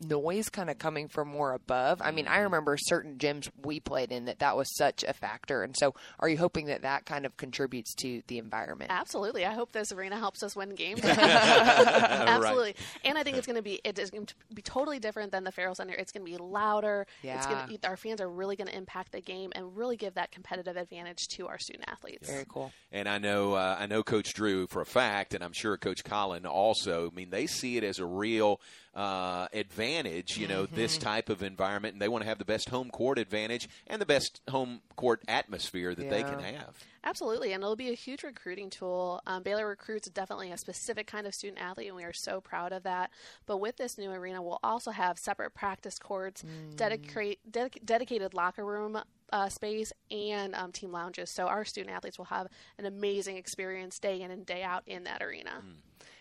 noise 0.00 0.48
kind 0.48 0.70
of 0.70 0.78
coming 0.78 1.08
from 1.08 1.28
more 1.28 1.52
above. 1.52 2.00
I 2.02 2.10
mean, 2.10 2.26
Mm-hmm. 2.26 2.34
I 2.34 2.38
remember 2.40 2.76
certain 2.78 3.16
gyms 3.16 3.48
we 3.64 3.80
played 3.80 4.12
in 4.12 4.26
that 4.26 4.38
that 4.40 4.56
was 4.56 4.66
such 4.76 5.02
a 5.04 5.12
factor. 5.12 5.62
And 5.62 5.74
so, 5.76 5.94
are 6.20 6.28
you 6.28 6.36
hoping 6.38 6.66
that 6.66 6.82
that 6.82 7.06
kind 7.06 7.24
of 7.26 7.36
contributes 7.36 7.94
to 7.96 8.22
the 8.26 8.38
environment? 8.38 8.90
Absolutely. 8.92 9.44
I 9.46 9.52
hope 9.54 9.72
this 9.72 9.92
arena 9.92 10.18
helps 10.18 10.42
us 10.42 10.54
win 10.56 10.74
games. 10.74 11.00
Absolutely. 11.04 12.74
And 13.04 13.16
I 13.18 13.22
think 13.22 13.36
it's 13.36 13.46
going 13.46 13.56
to 13.56 13.62
be 13.62 13.80
it 13.84 13.98
is 13.98 14.10
going 14.10 14.26
to 14.26 14.34
be 14.52 14.62
totally 14.62 14.98
different 14.98 15.32
than 15.32 15.44
the 15.44 15.52
Ferrell 15.52 15.74
Center. 15.74 15.94
It's 15.94 16.12
going 16.12 16.24
to 16.24 16.30
be 16.30 16.36
louder. 16.38 17.06
It's 17.22 17.46
going 17.46 17.58
Yeah. 17.70 17.76
to, 17.78 17.88
our 17.88 17.96
fans 17.96 18.20
are 18.20 18.28
really 18.28 18.56
going 18.56 18.68
to 18.68 18.76
impact 18.76 19.12
the 19.12 19.20
game 19.20 19.52
and 19.54 19.76
really 19.76 19.96
give 19.96 20.14
that 20.14 20.30
competitive 20.32 20.76
advantage 20.76 21.28
to 21.36 21.46
our 21.48 21.58
student 21.58 21.88
athletes. 21.88 22.28
Very 22.28 22.44
cool. 22.48 22.72
And 22.92 23.08
I 23.08 23.18
know 23.18 23.54
uh, 23.54 23.76
I 23.78 23.86
know 23.86 24.02
Coach 24.02 24.34
Drew 24.34 24.66
for 24.66 24.82
a 24.82 24.86
fact, 24.86 25.34
and 25.34 25.42
I'm 25.42 25.52
sure 25.52 25.76
Coach 25.76 26.04
Collen 26.04 26.44
also. 26.46 27.10
I 27.10 27.14
mean, 27.14 27.30
they 27.30 27.46
see 27.46 27.76
it 27.76 27.84
as 27.84 27.98
a 27.98 28.06
real 28.06 28.60
uh, 28.94 29.46
advantage. 29.52 29.87
You 30.36 30.48
know, 30.48 30.66
this 30.66 30.96
Mm-hmm. 30.96 31.04
type 31.04 31.28
of 31.28 31.42
environment, 31.42 31.94
and 31.94 32.02
they 32.02 32.08
want 32.08 32.22
to 32.22 32.28
have 32.28 32.38
the 32.38 32.44
best 32.44 32.68
home 32.70 32.90
court 32.90 33.18
advantage 33.18 33.68
and 33.86 34.00
the 34.00 34.06
best 34.06 34.40
home 34.50 34.80
court 34.96 35.22
atmosphere 35.28 35.94
that 35.94 36.10
they 36.10 36.22
can 36.22 36.38
have. 36.40 36.76
Absolutely, 37.04 37.52
and 37.52 37.62
it'll 37.62 37.76
be 37.76 37.90
a 37.90 37.94
huge 37.94 38.22
recruiting 38.22 38.68
tool. 38.70 39.22
Um, 39.26 39.42
Baylor 39.42 39.66
recruits 39.66 40.08
definitely 40.08 40.50
a 40.50 40.58
specific 40.58 41.06
kind 41.06 41.26
of 41.26 41.34
student 41.34 41.60
athlete, 41.60 41.86
and 41.88 41.96
we 41.96 42.04
are 42.04 42.12
so 42.12 42.40
proud 42.40 42.72
of 42.72 42.82
that. 42.82 43.10
But 43.46 43.58
with 43.58 43.76
this 43.76 43.96
new 43.96 44.10
arena, 44.10 44.42
we'll 44.42 44.60
also 44.62 44.90
have 44.90 45.18
separate 45.18 45.54
practice 45.54 45.98
courts, 45.98 46.44
dedicate, 46.76 47.38
dedic- 47.50 47.84
dedicated 47.84 48.34
locker 48.34 48.64
room 48.64 49.00
uh, 49.32 49.48
space, 49.48 49.92
and 50.10 50.54
um, 50.54 50.72
team 50.72 50.90
lounges. 50.92 51.30
So 51.30 51.46
our 51.46 51.64
student 51.64 51.94
athletes 51.94 52.18
will 52.18 52.26
have 52.26 52.48
an 52.78 52.84
amazing 52.84 53.36
experience 53.36 53.98
day 53.98 54.20
in 54.20 54.30
and 54.30 54.44
day 54.44 54.62
out 54.62 54.82
in 54.86 55.04
that 55.04 55.22
arena. 55.22 55.62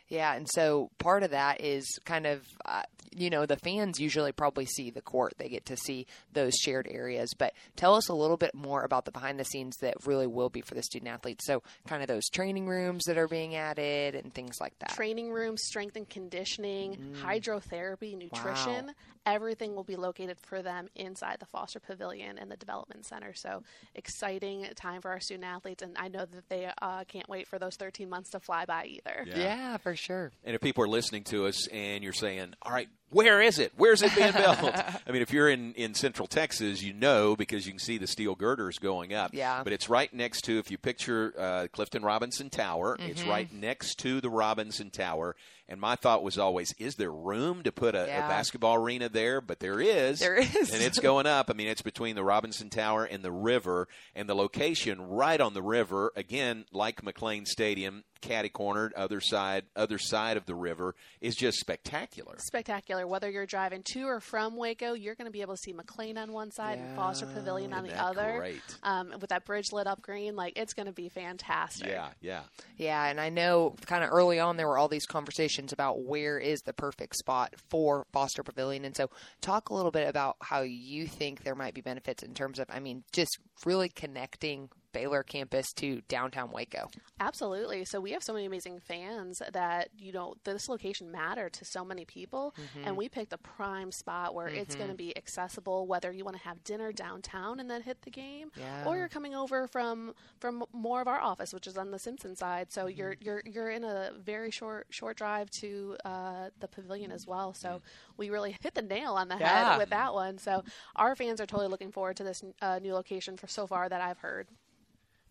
Yeah, 0.09 0.33
and 0.35 0.47
so 0.49 0.89
part 0.99 1.23
of 1.23 1.31
that 1.31 1.61
is 1.61 1.85
kind 2.05 2.25
of, 2.25 2.45
uh, 2.65 2.83
you 3.15 3.29
know, 3.29 3.45
the 3.45 3.57
fans 3.57 3.99
usually 3.99 4.31
probably 4.31 4.65
see 4.65 4.89
the 4.91 5.01
court. 5.01 5.33
They 5.37 5.49
get 5.49 5.65
to 5.65 5.77
see 5.77 6.05
those 6.33 6.53
shared 6.55 6.87
areas. 6.89 7.33
But 7.37 7.53
tell 7.75 7.95
us 7.95 8.07
a 8.09 8.13
little 8.13 8.37
bit 8.37 8.53
more 8.53 8.83
about 8.83 9.05
the 9.05 9.11
behind 9.11 9.39
the 9.39 9.43
scenes 9.45 9.75
that 9.81 9.95
really 10.05 10.27
will 10.27 10.49
be 10.49 10.61
for 10.61 10.75
the 10.75 10.83
student 10.83 11.09
athletes. 11.11 11.45
So, 11.45 11.63
kind 11.87 12.01
of 12.01 12.07
those 12.07 12.29
training 12.29 12.67
rooms 12.67 13.05
that 13.05 13.17
are 13.17 13.27
being 13.27 13.55
added 13.55 14.15
and 14.15 14.33
things 14.33 14.57
like 14.61 14.77
that. 14.79 14.89
Training 14.95 15.31
rooms, 15.31 15.61
strength 15.63 15.95
and 15.95 16.07
conditioning, 16.07 17.15
hydrotherapy, 17.23 18.15
nutrition, 18.17 18.87
Wow. 18.87 18.93
everything 19.25 19.75
will 19.75 19.83
be 19.83 19.95
located 19.95 20.37
for 20.39 20.61
them 20.61 20.87
inside 20.95 21.37
the 21.39 21.45
Foster 21.45 21.79
Pavilion 21.79 22.37
and 22.37 22.49
the 22.51 22.55
Development 22.57 23.05
Center. 23.05 23.33
So 23.33 23.63
exciting 23.95 24.67
time 24.75 25.01
for 25.01 25.09
our 25.11 25.19
student 25.19 25.45
athletes, 25.45 25.81
and 25.83 25.95
I 25.97 26.07
know 26.07 26.25
that 26.25 26.49
they 26.49 26.69
uh, 26.81 27.03
can't 27.05 27.27
wait 27.27 27.47
for 27.47 27.57
those 27.59 27.75
13 27.75 28.09
months 28.09 28.29
to 28.31 28.39
fly 28.39 28.65
by 28.65 28.85
either. 28.85 29.25
yeah. 29.35 29.77
for 29.77 29.95
sure. 29.97 30.31
And 30.43 30.55
if 30.55 30.61
people 30.61 30.83
are 30.83 30.87
listening 30.87 31.23
to 31.25 31.47
us 31.47 31.67
and 31.67 32.03
you're 32.03 32.13
saying, 32.13 32.53
all 32.61 32.71
right, 32.71 32.87
where 33.09 33.41
is 33.41 33.57
it? 33.59 33.71
Where's 33.77 34.01
it 34.01 34.13
being 34.15 34.33
built? 34.33 34.57
I 34.63 35.11
mean, 35.11 35.21
if 35.21 35.31
you're 35.31 35.49
in, 35.49 35.73
in 35.75 35.93
central 35.93 36.27
Texas, 36.27 36.81
you 36.83 36.93
know 36.93 37.35
because 37.35 37.65
you 37.65 37.71
can 37.71 37.79
see 37.79 37.97
the 37.97 38.07
steel 38.07 38.35
girders 38.35 38.77
going 38.79 39.13
up. 39.13 39.31
Yeah. 39.33 39.63
But 39.63 39.73
it's 39.73 39.89
right 39.89 40.13
next 40.13 40.41
to, 40.45 40.57
if 40.59 40.69
you 40.71 40.77
picture 40.77 41.33
uh, 41.37 41.67
Clifton 41.71 42.03
Robinson 42.03 42.49
Tower, 42.49 42.97
it's 42.99 43.21
Mm-hmm. 43.21 43.29
right 43.29 43.53
next 43.53 43.95
to 43.99 44.19
the 44.21 44.29
Robinson 44.29 44.89
Tower. 44.91 45.35
And 45.69 45.81
my 45.81 45.95
thought 45.97 46.23
was 46.23 46.37
always, 46.37 46.73
is 46.79 46.95
there 46.95 47.11
room 47.11 47.63
to 47.63 47.73
put 47.73 47.93
a, 47.93 48.03
a 48.03 48.21
basketball 48.29 48.75
arena 48.75 49.09
there? 49.09 49.41
But 49.41 49.59
there 49.59 49.81
is. 49.81 50.19
There 50.19 50.35
is. 50.37 50.73
And 50.73 50.81
it's 50.81 50.97
going 50.99 51.25
up. 51.25 51.49
I 51.49 51.53
mean, 51.53 51.67
it's 51.67 51.81
between 51.81 52.15
the 52.15 52.23
Robinson 52.23 52.69
Tower 52.69 53.03
and 53.03 53.21
the 53.21 53.33
river, 53.33 53.89
and 54.15 54.29
the 54.29 54.35
location 54.35 55.01
right 55.01 55.41
on 55.41 55.53
the 55.53 55.61
river, 55.61 56.13
again, 56.15 56.63
like 56.71 57.01
McLane 57.01 57.45
Stadium, 57.45 58.05
catty 58.21 58.47
cornered, 58.47 58.93
other 58.93 59.19
side, 59.19 59.65
other 59.75 59.97
side 59.97 60.37
of 60.37 60.45
the 60.45 60.55
river, 60.55 60.95
is 61.19 61.35
just 61.35 61.59
spectacular. 61.59 62.35
Spectacular. 62.39 62.96
Whether 63.05 63.29
you're 63.29 63.45
driving 63.45 63.83
to 63.93 64.03
or 64.03 64.19
from 64.19 64.55
Waco, 64.55 64.93
you're 64.93 65.15
going 65.15 65.25
to 65.25 65.31
be 65.31 65.41
able 65.41 65.55
to 65.55 65.61
see 65.61 65.73
McLane 65.73 66.17
on 66.17 66.31
one 66.31 66.51
side 66.51 66.79
and 66.79 66.95
Foster 66.95 67.25
Pavilion 67.25 67.73
on 67.73 67.85
Isn't 67.85 67.95
the 67.97 68.03
other. 68.03 68.37
great? 68.39 68.61
Um, 68.83 69.13
with 69.19 69.29
that 69.29 69.45
bridge 69.45 69.71
lit 69.71 69.87
up 69.87 70.01
green, 70.01 70.35
like 70.35 70.53
it's 70.57 70.73
going 70.73 70.85
to 70.85 70.91
be 70.91 71.09
fantastic. 71.09 71.87
Yeah, 71.89 72.09
yeah. 72.21 72.41
Yeah, 72.77 73.05
and 73.05 73.19
I 73.19 73.29
know 73.29 73.75
kind 73.85 74.03
of 74.03 74.09
early 74.11 74.39
on 74.39 74.57
there 74.57 74.67
were 74.67 74.77
all 74.77 74.87
these 74.87 75.05
conversations 75.05 75.73
about 75.73 76.01
where 76.03 76.37
is 76.39 76.61
the 76.61 76.73
perfect 76.73 77.15
spot 77.17 77.53
for 77.69 78.05
Foster 78.13 78.43
Pavilion. 78.43 78.85
And 78.85 78.95
so, 78.95 79.09
talk 79.41 79.69
a 79.69 79.73
little 79.73 79.91
bit 79.91 80.07
about 80.07 80.37
how 80.41 80.61
you 80.61 81.07
think 81.07 81.43
there 81.43 81.55
might 81.55 81.73
be 81.73 81.81
benefits 81.81 82.23
in 82.23 82.33
terms 82.33 82.59
of, 82.59 82.67
I 82.69 82.79
mean, 82.79 83.03
just 83.11 83.37
really 83.65 83.89
connecting 83.89 84.69
Baylor 84.97 85.21
campus 85.21 85.71
to 85.73 86.01
downtown 86.07 86.49
Waco. 86.51 86.89
Absolutely. 87.19 87.85
So 87.85 87.99
we 87.99 88.11
have 88.11 88.23
so 88.23 88.33
many 88.33 88.45
amazing 88.45 88.79
fans 88.79 89.41
that 89.53 89.89
you 89.97 90.11
know 90.11 90.33
this 90.43 90.67
location 90.67 91.11
mattered 91.11 91.53
to 91.53 91.65
so 91.65 91.85
many 91.85 92.03
people, 92.05 92.53
Mm-hmm. 92.57 92.87
and 92.87 92.97
we 92.97 93.07
picked 93.09 93.33
a 93.33 93.37
prime 93.37 93.91
spot 93.91 94.33
where 94.33 94.47
it's 94.47 94.75
going 94.75 94.89
to 94.89 94.95
be 94.95 95.15
accessible. 95.17 95.85
Whether 95.87 96.11
you 96.11 96.23
want 96.25 96.37
to 96.37 96.43
have 96.43 96.63
dinner 96.63 96.91
downtown 96.91 97.59
and 97.59 97.69
then 97.69 97.81
hit 97.83 98.01
the 98.01 98.09
game, 98.09 98.49
Yeah. 98.55 98.85
or 98.87 98.97
you're 98.97 99.07
coming 99.07 99.35
over 99.35 99.67
from 99.67 100.13
from 100.39 100.63
more 100.73 100.99
of 101.01 101.07
our 101.07 101.19
office, 101.19 101.53
which 101.53 101.67
is 101.67 101.77
on 101.77 101.91
the 101.91 101.99
Simpson 101.99 102.35
side. 102.35 102.71
So 102.71 102.87
you're 102.87 103.13
Mm-hmm. 103.13 103.25
you're 103.25 103.41
you're 103.45 103.69
in 103.69 103.83
a 103.83 104.11
very 104.19 104.49
short 104.51 104.87
short 104.89 105.17
drive 105.17 105.49
to 105.61 105.95
uh, 106.05 106.49
the 106.59 106.67
pavilion 106.67 107.11
as 107.11 107.27
well. 107.27 107.53
So 107.53 107.81
we 108.17 108.29
really 108.29 108.55
hit 108.61 108.73
the 108.73 108.81
nail 108.81 109.13
on 109.13 109.27
the. 109.27 109.37
Yeah. 109.39 109.71
head 109.71 109.77
with 109.77 109.89
that 109.91 110.13
one. 110.13 110.37
So 110.39 110.63
our 110.95 111.15
fans 111.15 111.39
are 111.41 111.45
totally 111.45 111.67
looking 111.69 111.91
forward 111.91 112.15
to 112.17 112.23
this 112.23 112.43
uh, 112.61 112.79
new 112.79 112.93
location 112.93 113.37
for 113.37 113.47
so 113.47 113.67
far 113.67 113.87
that 113.89 114.01
I've 114.01 114.17
heard. 114.19 114.47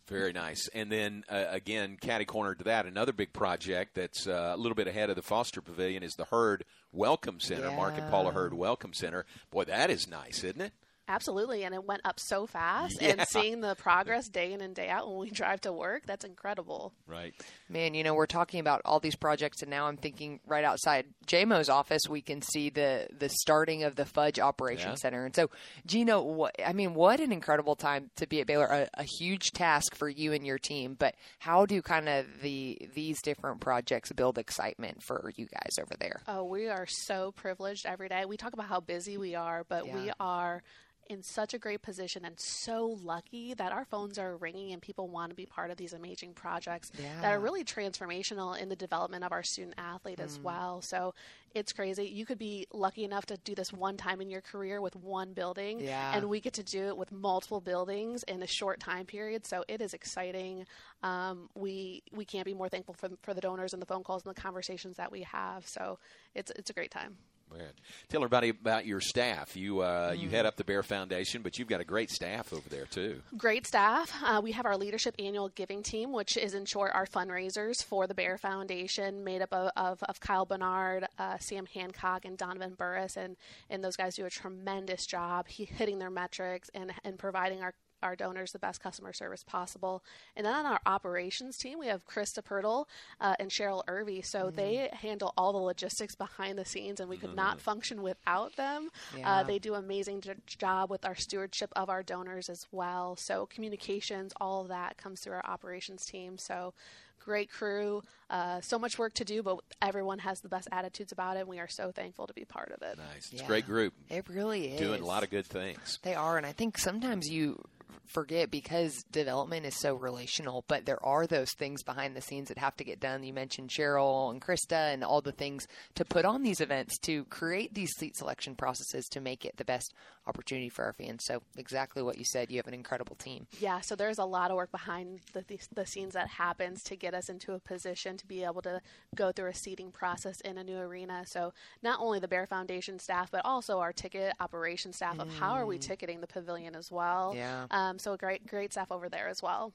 Very 0.09 0.33
nice. 0.33 0.69
And 0.73 0.91
then 0.91 1.25
uh, 1.29 1.47
again, 1.51 1.97
catty 2.01 2.25
corner 2.25 2.55
to 2.55 2.65
that, 2.65 2.87
another 2.87 3.13
big 3.13 3.33
project 3.33 3.95
that's 3.95 4.27
uh, 4.27 4.53
a 4.55 4.57
little 4.57 4.77
bit 4.77 4.87
ahead 4.87 5.11
of 5.11 5.17
the 5.17 5.23
Foster 5.23 5.61
Pavilion 5.61 6.03
is 6.03 6.15
the 6.15 6.27
Hurd 6.27 6.65
Welcome 6.93 7.41
Center, 7.41 7.71
Mark 7.73 7.95
and 7.99 8.09
Paula 8.11 8.29
Yeah. 8.29 8.35
Hurd 8.35 8.55
Welcome 8.55 8.93
Center. 8.93 9.25
Boy, 9.51 9.65
that 9.65 9.91
is 9.91 10.07
nice, 10.09 10.45
isn't 10.45 10.61
it? 10.61 10.73
Absolutely, 11.09 11.63
and 11.63 11.73
it 11.73 11.85
went 11.85 12.01
up 12.05 12.19
so 12.19 12.47
fast. 12.47 13.01
Yeah. 13.01 13.11
And 13.11 13.29
seeing 13.29 13.61
the 13.61 13.77
progress 13.77 14.29
day 14.29 14.53
in 14.53 14.61
and 14.61 14.75
day 14.75 14.89
out 14.89 15.09
when 15.09 15.19
we 15.19 15.31
drive 15.33 15.61
to 15.61 15.73
work, 15.73 16.03
that's 16.05 16.25
incredible. 16.25 16.93
Right. 17.07 17.33
Man, 17.69 17.95
you 17.95 18.05
know, 18.05 18.15
we're 18.15 18.27
talking 18.27 18.61
about 18.61 18.83
all 18.85 19.01
these 19.01 19.17
projects, 19.17 19.61
and 19.63 19.71
now 19.71 19.87
I'm 19.87 19.97
thinking 19.97 20.39
right 20.47 20.65
outside 20.65 21.07
JMO's 21.27 21.69
office, 21.69 22.03
we 22.09 22.23
can 22.23 22.41
see 22.41 22.71
the 22.71 23.09
the 23.19 23.29
starting 23.29 23.83
of 23.83 23.97
the 23.97 24.05
Fudge 24.05 24.39
Operations 24.39 24.87
Yeah. 24.87 24.95
Center. 24.95 25.25
And 25.25 25.35
so, 25.35 25.51
Gina, 25.85 26.23
what, 26.23 26.55
I 26.65 26.73
mean, 26.73 26.95
what 26.95 27.19
an 27.19 27.33
incredible 27.33 27.75
time 27.75 28.11
to 28.17 28.27
be 28.27 28.41
at 28.41 28.47
Baylor. 28.47 28.67
A, 28.67 28.89
a 28.95 29.03
huge 29.03 29.51
task 29.51 29.97
for 29.97 30.09
you 30.09 30.33
and 30.33 30.47
your 30.47 30.59
team, 30.59 30.95
but 30.99 31.17
how 31.41 31.67
do 31.67 31.83
kind 31.83 32.09
of 32.09 32.27
the 32.41 32.89
these 32.95 33.21
different 33.23 33.61
projects 33.61 34.13
build 34.13 34.39
excitement 34.39 35.03
for 35.03 35.33
you 35.37 35.47
guys 35.47 35.77
over 35.81 35.95
there? 35.99 36.23
Oh, 36.29 36.45
we 36.45 36.69
are 36.69 36.87
so 36.87 37.33
privileged 37.33 37.85
every 37.85 38.09
day. 38.09 38.25
We 38.27 38.37
talk 38.37 38.53
about 38.53 38.67
how 38.67 38.81
busy 38.81 39.17
we 39.19 39.35
are, 39.35 39.65
but 39.69 39.89
we 39.93 40.13
are 40.21 40.63
in 41.09 41.23
such 41.23 41.55
a 41.55 41.59
great 41.59 41.83
position 41.83 42.25
and 42.25 42.39
so 42.39 42.99
lucky 43.03 43.55
that 43.55 43.73
our 43.73 43.85
phones 43.85 44.19
are 44.19 44.37
ringing 44.37 44.73
and 44.73 44.83
people 44.83 45.09
want 45.09 45.31
to 45.31 45.37
be 45.37 45.47
part 45.47 45.71
of 45.71 45.77
these 45.77 45.93
amazing 45.93 46.33
projects 46.35 46.91
that 47.23 47.33
are 47.33 47.39
really 47.41 47.65
transformational 47.65 48.59
in 48.59 48.69
the 48.69 48.77
development 48.77 49.23
of 49.25 49.33
our 49.33 49.43
student 49.43 49.75
athlete 49.79 50.19
Mm. 50.19 50.25
as 50.25 50.39
well. 50.39 50.81
So 50.83 51.15
it's 51.55 51.73
crazy. 51.73 52.05
You 52.07 52.27
could 52.27 52.39
be 52.39 52.67
lucky 52.73 53.05
enough 53.05 53.27
to 53.27 53.37
do 53.39 53.55
this 53.55 53.73
one 53.73 53.97
time 53.97 54.21
in 54.21 54.29
your 54.31 54.41
career 54.41 54.81
with 54.81 54.95
one 54.97 55.33
building, 55.33 55.81
Yeah. 55.81 56.15
and 56.17 56.29
we 56.29 56.41
get 56.41 56.53
to 56.55 56.63
do 56.63 56.89
it 56.89 56.97
with 56.97 57.11
multiple 57.13 57.61
buildings 57.61 58.23
in 58.25 58.43
a 58.43 58.47
short 58.47 58.81
time 58.81 59.07
period. 59.07 59.47
So 59.47 59.65
it 59.69 59.81
is 59.81 59.95
exciting. 59.95 60.67
Um, 61.03 61.49
we 61.55 62.03
we 62.13 62.25
can't 62.25 62.45
be 62.45 62.55
more 62.55 62.69
thankful 62.69 62.95
for, 62.95 63.11
for 63.23 63.33
the 63.33 63.41
donors 63.41 63.73
and 63.73 63.81
the 63.81 63.87
phone 63.87 64.03
calls 64.05 64.25
and 64.25 64.35
the 64.35 64.41
conversations 64.41 64.97
that 64.97 65.11
we 65.13 65.23
have. 65.23 65.67
So 65.67 65.99
it's 66.35 66.51
it's 66.57 66.69
a 66.71 66.73
great 66.75 66.91
time. 66.91 67.17
Right. 67.51 67.63
Tell 68.09 68.21
everybody 68.21 68.49
about 68.49 68.87
your 68.87 69.01
staff. 69.01 69.57
You 69.57 69.81
uh, 69.81 70.15
you 70.17 70.29
head 70.29 70.47
up 70.47 70.57
the 70.57 70.65
Bear 70.65 70.83
Foundation, 70.83 71.43
but 71.43 71.59
you've 71.59 71.69
got 71.69 71.81
a 71.81 71.85
great 71.85 72.11
staff 72.11 72.53
over 72.53 72.69
there 72.69 72.87
too. 72.87 73.23
Great 73.37 73.67
staff. 73.67 74.13
Uh, 74.23 74.41
we 74.43 74.53
have 74.53 74.67
our 74.67 74.77
leadership 74.77 75.15
annual 75.19 75.49
giving 75.51 75.83
team, 75.83 76.13
which 76.13 76.37
is 76.37 76.55
in 76.55 76.65
short 76.65 76.91
our 76.93 77.07
fundraisers 77.07 77.85
for 77.85 78.07
the 78.09 78.15
Bear 78.15 78.37
Foundation, 78.37 79.23
made 79.23 79.43
up 79.43 79.53
of, 79.53 79.71
of, 79.77 80.03
of 80.03 80.19
Kyle 80.19 80.45
Bernard, 80.45 81.07
uh, 81.19 81.39
Sam 81.39 81.67
Hancock, 81.67 82.25
and 82.25 82.37
Donovan 82.37 82.75
Burris, 82.77 83.17
and 83.17 83.37
and 83.71 83.83
those 83.83 83.97
guys 83.97 84.17
do 84.17 84.27
a 84.27 84.31
tremendous 84.31 85.07
job 85.07 85.47
hitting 85.49 85.99
their 86.01 86.11
metrics 86.11 86.69
and 86.75 86.93
and 87.05 87.17
providing 87.17 87.63
our 87.63 87.75
our 88.03 88.17
donors 88.17 88.53
the 88.53 88.59
best 88.59 88.83
customer 88.83 89.13
service 89.13 89.43
possible. 89.43 90.03
And 90.37 90.45
then 90.47 90.55
on 90.55 90.67
our 90.67 90.81
operations 90.87 91.57
team, 91.57 91.79
we 91.79 91.87
have 91.87 92.07
Krista 92.07 92.43
Pirtle 92.43 92.87
uh, 93.21 93.35
and 93.39 93.51
Cheryl 93.51 93.83
Irvy. 93.89 94.23
So 94.23 94.51
they 94.51 94.89
handle 94.93 95.33
all 95.37 95.53
the 95.53 95.59
logistics 95.59 96.15
behind 96.15 96.59
the 96.59 96.65
scenes, 96.65 97.01
and 97.01 97.09
we 97.09 97.17
could 97.17 97.35
not 97.35 97.61
function 97.61 98.03
without 98.03 98.57
them. 98.57 98.91
Yeah. 99.17 99.31
Uh, 99.31 99.43
they 99.43 99.59
do 99.59 99.75
amazing 99.75 100.21
j- 100.21 100.35
job 100.47 100.91
with 100.91 101.05
our 101.05 101.15
stewardship 101.15 101.73
of 101.77 101.89
our 101.89 102.03
donors 102.03 102.49
as 102.49 102.67
well. 102.73 103.17
So 103.17 103.47
communications, 103.47 104.33
all 104.41 104.63
of 104.63 104.69
that 104.69 104.97
comes 104.97 105.21
through 105.21 105.35
our 105.35 105.47
operations 105.47 106.05
team. 106.07 106.39
So 106.39 106.75
great 107.19 107.51
crew, 107.51 108.03
uh, 108.31 108.61
so 108.61 108.79
much 108.79 108.99
work 108.99 109.15
to 109.15 109.25
do, 109.25 109.43
but 109.43 109.61
everyone 109.83 110.19
has 110.21 110.41
the 110.41 110.49
best 110.49 110.69
attitudes 110.73 111.13
about 111.13 111.37
it. 111.37 111.41
And 111.41 111.49
we 111.49 111.59
are 111.59 111.69
so 111.69 111.93
thankful 111.93 112.27
to 112.27 112.35
be 112.35 112.45
part 112.45 112.73
of 112.73 112.83
it. 112.83 112.99
Nice. 112.99 113.33
It's 113.33 113.43
a 113.43 113.47
great 113.47 113.67
group. 113.67 113.95
It 114.09 114.29
really 114.29 114.73
is. 114.75 114.81
Doing 114.81 115.03
a 115.03 115.07
lot 115.07 115.23
of 115.23 115.31
good 115.31 115.47
things. 115.47 115.99
They 116.03 116.15
are, 116.15 116.37
and 116.37 116.47
I 116.47 116.53
think 116.53 116.79
sometimes 116.79 117.29
you 117.29 117.63
forget 118.07 118.51
because 118.51 119.03
development 119.11 119.67
is 119.67 119.79
so 119.79 119.95
relational, 119.95 120.65
but 120.69 120.87
there 120.87 121.05
are 121.05 121.27
those 121.27 121.53
things 121.53 121.83
behind 121.83 122.17
the 122.17 122.21
scenes 122.21 122.49
that 122.49 122.59
have 122.59 122.77
to 122.77 122.85
get 122.85 123.01
done. 123.01 123.25
You 123.25 123.33
mentioned 123.33 123.71
Cheryl 123.71 124.31
and 124.31 124.41
Krista 124.41 124.93
and 124.93 125.05
all 125.05 125.21
the 125.21 125.33
things 125.33 125.67
to 125.97 126.05
put 126.05 126.25
on 126.25 126.43
these 126.43 126.61
events 126.61 126.99
to 127.01 127.25
create 127.25 127.75
these 127.75 127.93
seat 127.97 128.17
selection 128.17 128.55
processes 128.55 129.07
to 129.09 129.21
make 129.21 129.45
it 129.45 129.57
the 129.57 129.65
best 129.65 129.93
opportunity 130.27 130.69
for 130.69 130.85
our 130.85 130.93
fans. 130.93 131.25
So 131.25 131.43
exactly 131.57 132.03
what 132.03 132.19
you 132.19 132.25
said, 132.25 132.51
you 132.51 132.57
have 132.57 132.67
an 132.67 132.75
incredible 132.75 133.17
team. 133.17 133.47
Yeah, 133.61 133.81
so 133.81 133.97
there's 133.97 134.19
a 134.19 134.25
lot 134.25 134.51
of 134.51 134.57
work 134.57 134.71
behind 134.71 135.21
the, 135.33 135.45
the, 135.47 135.59
the 135.73 135.87
scenes 135.87 136.15
that 136.15 136.29
happens 136.29 136.83
to 136.85 136.97
get 136.97 137.15
us 137.15 137.29
into 137.29 137.53
a 137.53 137.59
position 137.59 138.17
to 138.17 138.27
be 138.27 138.45
able 138.45 138.63
to 138.63 138.81
go 139.15 139.33
through 139.33 139.51
a 139.51 139.55
seating 139.55 139.91
process 139.91 140.41
in 140.41 140.59
a 140.59 140.65
new 140.65 140.79
arena. 140.79 141.25
So 141.27 141.53
not 141.83 142.01
only 142.01 142.19
the 142.19 142.29
Bear 142.29 142.47
Foundation 142.47 142.99
staff, 142.99 143.31
but 143.31 143.43
also 143.45 143.79
our 143.79 143.93
ticket 143.93 144.35
operation 144.41 144.93
staff 144.93 145.19
of 145.19 145.33
how 145.39 145.53
are 145.53 145.67
we 145.67 145.79
ticketing 145.79 146.21
the 146.21 146.27
pavilion 146.27 146.77
as 146.77 146.91
well. 146.91 147.35
Yeah. 147.37 147.67
Um, 147.71 147.99
so 147.99 148.17
great 148.17 148.47
great 148.47 148.73
staff 148.73 148.91
over 148.91 149.09
there 149.09 149.29
as 149.29 149.43
well. 149.43 149.73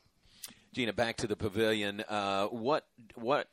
Gina, 0.74 0.94
back 0.94 1.18
to 1.18 1.28
the 1.28 1.36
pavilion. 1.36 2.04
Uh, 2.08 2.48
what 2.48 2.86
what 3.16 3.50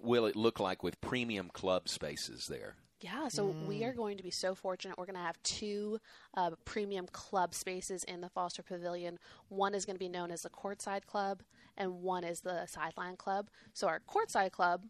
will 0.00 0.26
it 0.26 0.36
look 0.36 0.60
like 0.60 0.82
with 0.82 1.00
premium 1.00 1.50
club 1.52 1.88
spaces 1.88 2.46
there? 2.46 2.76
Yeah, 3.02 3.28
so 3.28 3.54
we 3.66 3.82
are 3.84 3.94
going 3.94 4.18
to 4.18 4.22
be 4.22 4.30
so 4.30 4.54
fortunate. 4.54 4.98
We're 4.98 5.06
going 5.06 5.16
to 5.16 5.22
have 5.22 5.42
two 5.42 5.98
uh, 6.36 6.50
premium 6.66 7.06
club 7.12 7.54
spaces 7.54 8.04
in 8.04 8.20
the 8.20 8.28
Foster 8.28 8.62
Pavilion. 8.62 9.18
One 9.48 9.74
is 9.74 9.86
going 9.86 9.94
to 9.96 10.00
be 10.00 10.08
known 10.08 10.30
as 10.30 10.42
the 10.42 10.50
Courtside 10.50 11.06
Club, 11.06 11.42
and 11.78 12.02
one 12.02 12.24
is 12.24 12.40
the 12.40 12.66
Sideline 12.66 13.16
Club. 13.16 13.48
So 13.72 13.88
our 13.88 14.00
Courtside 14.00 14.50
Club 14.52 14.84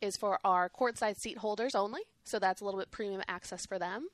is 0.00 0.16
for 0.16 0.38
our 0.44 0.68
courtside 0.68 1.16
seat 1.16 1.38
holders 1.38 1.74
only, 1.74 2.02
so 2.24 2.38
that's 2.38 2.60
a 2.60 2.64
little 2.64 2.80
bit 2.80 2.90
premium 2.90 3.22
access 3.28 3.66
for 3.66 3.78
them. 3.78 4.08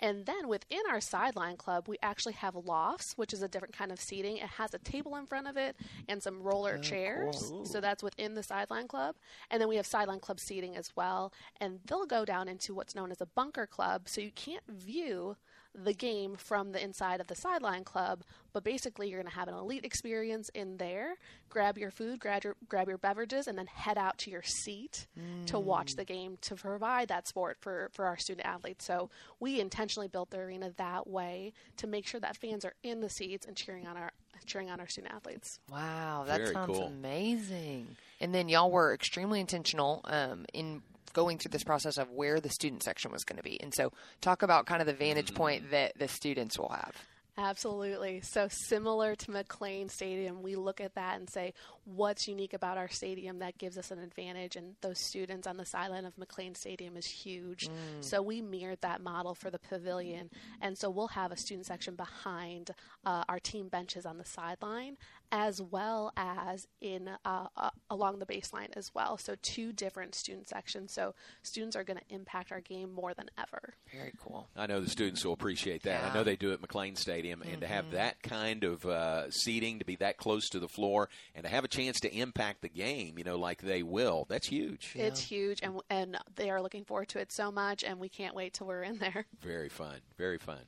And 0.00 0.26
then 0.26 0.46
within 0.46 0.82
our 0.88 1.00
sideline 1.00 1.56
club, 1.56 1.88
we 1.88 1.96
actually 2.02 2.34
have 2.34 2.54
lofts, 2.54 3.14
which 3.16 3.32
is 3.32 3.42
a 3.42 3.48
different 3.48 3.76
kind 3.76 3.90
of 3.90 4.00
seating. 4.00 4.36
It 4.36 4.46
has 4.46 4.72
a 4.72 4.78
table 4.78 5.16
in 5.16 5.26
front 5.26 5.48
of 5.48 5.56
it 5.56 5.74
and 6.08 6.22
some 6.22 6.40
roller 6.40 6.78
chairs. 6.78 7.52
So 7.64 7.80
that's 7.80 8.02
within 8.02 8.34
the 8.34 8.42
sideline 8.44 8.86
club. 8.86 9.16
And 9.50 9.60
then 9.60 9.68
we 9.68 9.74
have 9.74 9.86
sideline 9.86 10.20
club 10.20 10.38
seating 10.38 10.76
as 10.76 10.92
well. 10.94 11.32
And 11.60 11.80
they'll 11.84 12.06
go 12.06 12.24
down 12.24 12.46
into 12.46 12.74
what's 12.74 12.94
known 12.94 13.10
as 13.10 13.20
a 13.20 13.26
bunker 13.26 13.66
club. 13.66 14.08
So 14.08 14.20
you 14.20 14.30
can't 14.30 14.62
view 14.68 15.36
the 15.84 15.92
game 15.92 16.36
from 16.36 16.72
the 16.72 16.82
inside 16.82 17.20
of 17.20 17.26
the 17.26 17.34
sideline 17.34 17.84
club, 17.84 18.22
but 18.52 18.64
basically 18.64 19.08
you're 19.08 19.20
going 19.20 19.30
to 19.30 19.38
have 19.38 19.48
an 19.48 19.54
elite 19.54 19.84
experience 19.84 20.48
in 20.54 20.76
there. 20.78 21.14
Grab 21.48 21.78
your 21.78 21.90
food, 21.90 22.20
grab 22.20 22.44
your 22.44 22.56
grab 22.68 22.88
your 22.88 22.98
beverages, 22.98 23.46
and 23.46 23.56
then 23.56 23.66
head 23.66 23.96
out 23.98 24.18
to 24.18 24.30
your 24.30 24.42
seat 24.42 25.06
to 25.46 25.58
watch 25.58 25.94
the 25.96 26.04
game 26.04 26.36
to 26.42 26.54
provide 26.54 27.08
that 27.08 27.28
sport 27.28 27.56
for 27.60 27.88
for 27.92 28.06
our 28.06 28.16
student 28.16 28.46
athletes. 28.46 28.84
So 28.84 29.10
we 29.40 29.60
intentionally 29.60 30.08
built 30.08 30.30
the 30.30 30.38
arena 30.38 30.72
that 30.76 31.06
way 31.06 31.52
to 31.78 31.86
make 31.86 32.06
sure 32.06 32.20
that 32.20 32.36
fans 32.36 32.64
are 32.64 32.74
in 32.82 33.00
the 33.00 33.10
seats 33.10 33.46
and 33.46 33.56
cheering 33.56 33.86
on 33.86 33.96
our 33.96 34.10
cheering 34.46 34.70
on 34.70 34.80
our 34.80 34.88
student 34.88 35.14
athletes. 35.14 35.58
Wow, 35.70 36.24
that 36.26 36.38
Very 36.40 36.52
sounds 36.52 36.78
cool. 36.78 36.86
amazing. 36.86 37.96
And 38.20 38.34
then 38.34 38.48
y'all 38.48 38.70
were 38.70 38.92
extremely 38.94 39.40
intentional 39.40 40.00
um, 40.04 40.44
in 40.52 40.82
going 41.08 41.38
through 41.38 41.50
this 41.50 41.64
process 41.64 41.98
of 41.98 42.10
where 42.10 42.40
the 42.40 42.50
student 42.50 42.82
section 42.82 43.10
was 43.12 43.24
going 43.24 43.36
to 43.36 43.42
be. 43.42 43.60
And 43.60 43.74
so, 43.74 43.92
talk 44.20 44.42
about 44.42 44.66
kind 44.66 44.80
of 44.80 44.86
the 44.86 44.94
vantage 44.94 45.34
point 45.34 45.70
that 45.70 45.98
the 45.98 46.08
students 46.08 46.58
will 46.58 46.70
have. 46.70 46.94
Absolutely. 47.38 48.20
So 48.22 48.48
similar 48.50 49.14
to 49.14 49.30
McLane 49.30 49.92
Stadium, 49.92 50.42
we 50.42 50.56
look 50.56 50.80
at 50.80 50.96
that 50.96 51.20
and 51.20 51.30
say, 51.30 51.54
what's 51.84 52.26
unique 52.26 52.52
about 52.52 52.76
our 52.76 52.88
stadium 52.88 53.38
that 53.38 53.56
gives 53.58 53.78
us 53.78 53.92
an 53.92 54.00
advantage? 54.00 54.56
And 54.56 54.74
those 54.80 54.98
students 54.98 55.46
on 55.46 55.56
the 55.56 55.64
sideline 55.64 56.04
of 56.04 56.16
McLane 56.16 56.56
Stadium 56.56 56.96
is 56.96 57.06
huge. 57.06 57.70
So 58.00 58.22
we 58.22 58.42
mirrored 58.42 58.80
that 58.80 59.00
model 59.00 59.36
for 59.36 59.50
the 59.50 59.58
pavilion. 59.60 60.30
And 60.60 60.76
so 60.76 60.90
we'll 60.90 61.08
have 61.08 61.30
a 61.30 61.36
student 61.36 61.66
section 61.66 61.94
behind 61.94 62.72
uh, 63.06 63.22
our 63.28 63.38
team 63.38 63.68
benches 63.68 64.04
on 64.04 64.18
the 64.18 64.24
sideline, 64.24 64.96
as 65.30 65.60
well 65.60 66.12
as 66.16 66.66
in 66.80 67.08
uh, 67.24 67.46
uh, 67.56 67.70
along 67.90 68.18
the 68.18 68.26
baseline 68.26 68.68
as 68.76 68.94
well. 68.94 69.18
So 69.18 69.36
two 69.42 69.72
different 69.72 70.14
student 70.14 70.48
sections. 70.48 70.92
So 70.92 71.14
students 71.42 71.76
are 71.76 71.84
going 71.84 71.98
to 71.98 72.14
impact 72.14 72.52
our 72.52 72.60
game 72.60 72.92
more 72.92 73.14
than 73.14 73.30
ever. 73.38 73.74
Very 73.92 74.12
cool. 74.20 74.48
I 74.56 74.66
know 74.66 74.80
the 74.80 74.90
students 74.90 75.24
will 75.24 75.32
appreciate 75.32 75.82
that. 75.84 76.04
I 76.04 76.14
know 76.14 76.24
they 76.24 76.36
do 76.36 76.52
at 76.52 76.60
McLane 76.60 76.96
Stadium, 76.96 77.42
and 77.42 77.60
to 77.60 77.66
have 77.66 77.90
that 77.92 78.22
kind 78.22 78.64
of 78.64 78.84
uh, 78.84 79.30
seating, 79.30 79.78
to 79.78 79.84
be 79.84 79.96
that 79.96 80.16
close 80.16 80.48
to 80.50 80.58
the 80.58 80.68
floor, 80.68 81.08
and 81.34 81.44
to 81.44 81.50
have 81.50 81.64
a 81.64 81.68
chance 81.68 82.00
to 82.00 82.14
impact 82.14 82.62
the 82.62 82.68
game, 82.68 83.18
you 83.18 83.24
know, 83.24 83.36
like 83.36 83.62
they 83.62 83.82
will, 83.82 84.26
that's 84.28 84.46
huge. 84.46 84.92
It's 84.94 85.20
huge, 85.20 85.60
and 85.62 85.80
and 85.90 86.16
they 86.36 86.50
are 86.50 86.62
looking 86.62 86.84
forward 86.84 87.08
to 87.08 87.18
it 87.18 87.32
so 87.32 87.50
much, 87.50 87.84
and 87.84 87.98
we 87.98 88.08
can't 88.08 88.34
wait 88.34 88.54
till 88.54 88.66
we're 88.66 88.82
in 88.82 88.98
there. 88.98 89.26
Very 89.40 89.68
fun. 89.68 89.96
Very 90.16 90.38
fun. 90.38 90.58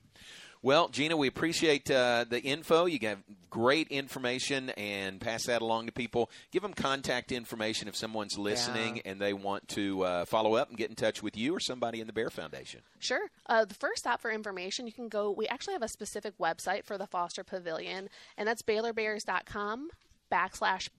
Well, 0.63 0.89
Gina, 0.89 1.17
we 1.17 1.27
appreciate 1.27 1.91
uh, 1.91 2.27
the 2.29 2.41
info. 2.41 2.85
You 2.85 2.99
got 2.99 3.19
great 3.49 3.89
information 3.89 4.69
and 4.71 5.19
pass 5.19 5.47
that 5.47 5.63
along 5.63 5.87
to 5.87 5.93
people. 5.93 6.31
Give 6.53 6.63
them 6.63 6.75
contact 6.75 7.33
information 7.33 7.89
if 7.89 7.97
someone's 7.97 8.37
listening 8.37 9.01
and 9.07 9.19
they 9.19 9.33
want 9.33 9.69
to 9.69 10.03
uh, 10.03 10.25
follow 10.27 10.55
up 10.57 10.69
and 10.69 10.77
get 10.77 10.91
in 10.91 10.97
touch 10.97 11.23
with 11.23 11.35
you 11.35 11.57
or 11.57 11.61
somebody 11.61 12.01
in 12.03 12.07
the 12.07 12.13
Bear 12.13 12.29
Foundation. 12.29 12.81
Sure. 12.99 13.31
Uh, 13.47 13.65
the 13.65 13.75
first 13.75 14.01
stop 14.01 14.21
for 14.21 14.31
information, 14.31 14.87
you 14.87 14.93
can 14.93 15.09
go. 15.09 15.31
We 15.31 15.49
actually 15.49 15.73
have 15.73 15.83
a 15.83 15.89
specific 15.89 16.37
website 16.39 16.85
for 16.85 16.99
the 16.99 17.07
Foster 17.07 17.43
Pavilion, 17.43 18.11
and 18.37 18.47
that's 18.47 18.61
BaylorBears.com 18.61 19.89
backslash 20.31 20.91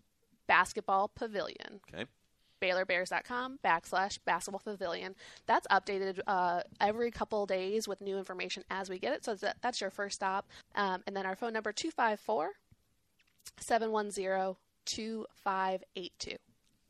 basketball 0.48 1.08
pavilion. 1.08 1.82
Okay. 1.94 2.06
BaylorBears.com 2.62 3.60
backslash 3.64 4.20
basketball 4.26 4.62
pavilion. 4.64 5.16
That's 5.48 5.68
updated 5.68 6.20
uh, 6.28 6.62
every 6.80 7.12
couple 7.12 7.46
days 7.46 7.88
with 7.88 8.02
new 8.02 8.18
information 8.18 8.64
as 8.70 8.90
we 8.90 9.00
get 9.00 9.14
it. 9.14 9.26
So 9.26 9.36
that, 9.36 9.58
that's 9.62 9.82
your 9.82 9.90
first 9.90 10.16
stop. 10.16 10.48
Um, 10.76 11.04
and 11.08 11.16
then 11.16 11.26
our 11.26 11.36
phone 11.36 11.54
number 11.54 11.72
254 11.72 12.52
710 13.60 14.56
2582. 14.86 16.38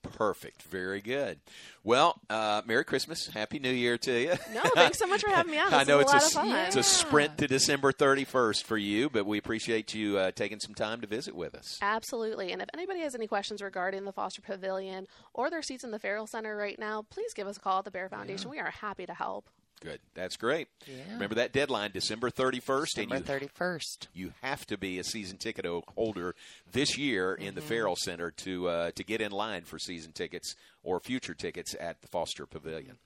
Perfect. 0.01 0.63
Very 0.63 1.01
good. 1.01 1.39
Well, 1.83 2.19
uh, 2.29 2.61
Merry 2.65 2.83
Christmas. 2.83 3.27
Happy 3.27 3.59
New 3.59 3.71
Year 3.71 3.97
to 3.99 4.19
you. 4.19 4.33
No, 4.53 4.61
thanks 4.75 4.99
so 4.99 5.07
much 5.07 5.21
for 5.21 5.29
having 5.29 5.51
me 5.51 5.59
on. 5.59 5.73
I 5.73 5.83
know 5.83 5.99
it's 5.99 6.11
a 6.11 6.15
a, 6.15 6.17
lot 6.17 6.25
of 6.25 6.31
fun. 6.31 6.55
it's 6.67 6.75
a 6.75 6.83
sprint 6.83 7.37
to 7.39 7.47
December 7.47 7.91
31st 7.91 8.63
for 8.63 8.77
you, 8.77 9.09
but 9.09 9.25
we 9.25 9.37
appreciate 9.37 9.93
you 9.93 10.17
uh, 10.17 10.31
taking 10.31 10.59
some 10.59 10.75
time 10.75 11.01
to 11.01 11.07
visit 11.07 11.35
with 11.35 11.55
us. 11.55 11.79
Absolutely. 11.81 12.51
And 12.51 12.61
if 12.61 12.69
anybody 12.73 13.01
has 13.01 13.15
any 13.15 13.27
questions 13.27 13.61
regarding 13.61 14.05
the 14.05 14.11
Foster 14.11 14.41
Pavilion 14.41 15.07
or 15.33 15.49
their 15.49 15.61
seats 15.61 15.83
in 15.83 15.91
the 15.91 15.99
Ferrell 15.99 16.27
Center 16.27 16.55
right 16.55 16.77
now, 16.77 17.03
please 17.09 17.33
give 17.33 17.47
us 17.47 17.57
a 17.57 17.59
call 17.59 17.79
at 17.79 17.85
the 17.85 17.91
Bear 17.91 18.09
Foundation. 18.09 18.49
We 18.49 18.59
are 18.59 18.71
happy 18.71 19.05
to 19.05 19.13
help. 19.13 19.49
Good. 19.81 19.99
That's 20.13 20.37
great. 20.37 20.67
Yeah. 20.87 21.13
Remember 21.13 21.35
that 21.35 21.51
deadline, 21.53 21.91
December 21.91 22.29
31st, 22.29 22.85
December 22.85 23.15
and 23.15 23.23
you, 23.25 23.27
thirty 23.27 23.47
first. 23.47 24.07
you 24.13 24.31
have 24.41 24.65
to 24.67 24.77
be 24.77 24.99
a 24.99 25.03
season 25.03 25.37
ticket 25.37 25.65
holder 25.95 26.35
this 26.71 26.97
year 26.97 27.33
in 27.33 27.47
Mm-hmm. 27.47 27.55
the 27.55 27.61
Ferrell 27.61 27.95
Center 27.97 28.29
to 28.31 28.67
uh, 28.69 28.91
to 28.91 29.03
get 29.03 29.21
in 29.21 29.31
line 29.31 29.63
for 29.63 29.79
season 29.79 30.11
tickets 30.11 30.55
or 30.83 30.99
future 30.99 31.33
tickets 31.33 31.75
at 31.79 32.01
the 32.01 32.07
Foster 32.07 32.45
Pavilion. 32.45 32.97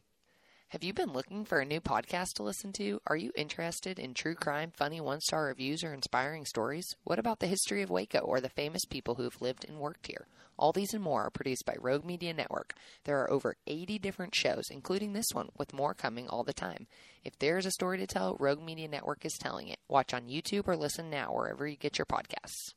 Have 0.69 0.84
you 0.84 0.93
been 0.93 1.13
looking 1.13 1.45
for 1.45 1.60
a 1.60 1.65
new 1.65 1.80
podcast 1.80 2.34
to 2.34 2.43
listen 2.43 2.73
to? 2.73 2.99
Are 3.06 3.15
you 3.15 3.32
interested 3.36 3.99
in 3.99 4.15
true 4.15 4.34
crime, 4.34 4.71
funny 4.75 4.99
one 4.99 5.21
star 5.21 5.45
reviews, 5.45 5.84
or 5.84 5.93
inspiring 5.93 6.43
stories? 6.43 6.95
What 7.04 7.19
about 7.19 7.39
the 7.39 7.47
history 7.47 7.84
of 7.84 7.91
Waco 7.91 8.19
or 8.19 8.41
the 8.41 8.49
famous 8.49 8.84
people 8.84 9.13
who 9.13 9.23
have 9.23 9.41
lived 9.41 9.63
and 9.63 9.78
worked 9.80 10.08
here? 10.08 10.25
All 10.58 10.73
these 10.73 10.93
and 10.95 11.04
more 11.04 11.28
are 11.28 11.30
produced 11.30 11.67
by 11.67 11.75
Rogue 11.80 12.04
Media 12.04 12.34
Network. 12.34 12.73
There 13.04 13.21
are 13.21 13.32
over 13.32 13.56
80 13.67 13.99
different 13.99 14.34
shows, 14.34 14.65
including 14.71 15.13
this 15.13 15.28
one, 15.34 15.49
with 15.56 15.71
more 15.71 15.93
coming 15.93 16.28
all 16.28 16.43
the 16.43 16.51
time. 16.51 16.88
If 17.23 17.38
there's 17.38 17.67
a 17.67 17.71
story 17.71 17.99
to 17.99 18.08
tell, 18.08 18.36
Rogue 18.39 18.63
Media 18.63 18.88
Network 18.88 19.23
is 19.23 19.38
telling 19.39 19.67
it. 19.67 19.80
Watch 19.88 20.15
on 20.15 20.30
YouTube 20.30 20.67
or 20.67 20.75
listen 20.75 21.12
now 21.12 21.32
wherever 21.32 21.67
you 21.67 21.78
get 21.78 21.99
your 21.99 22.08
podcasts. 22.08 22.73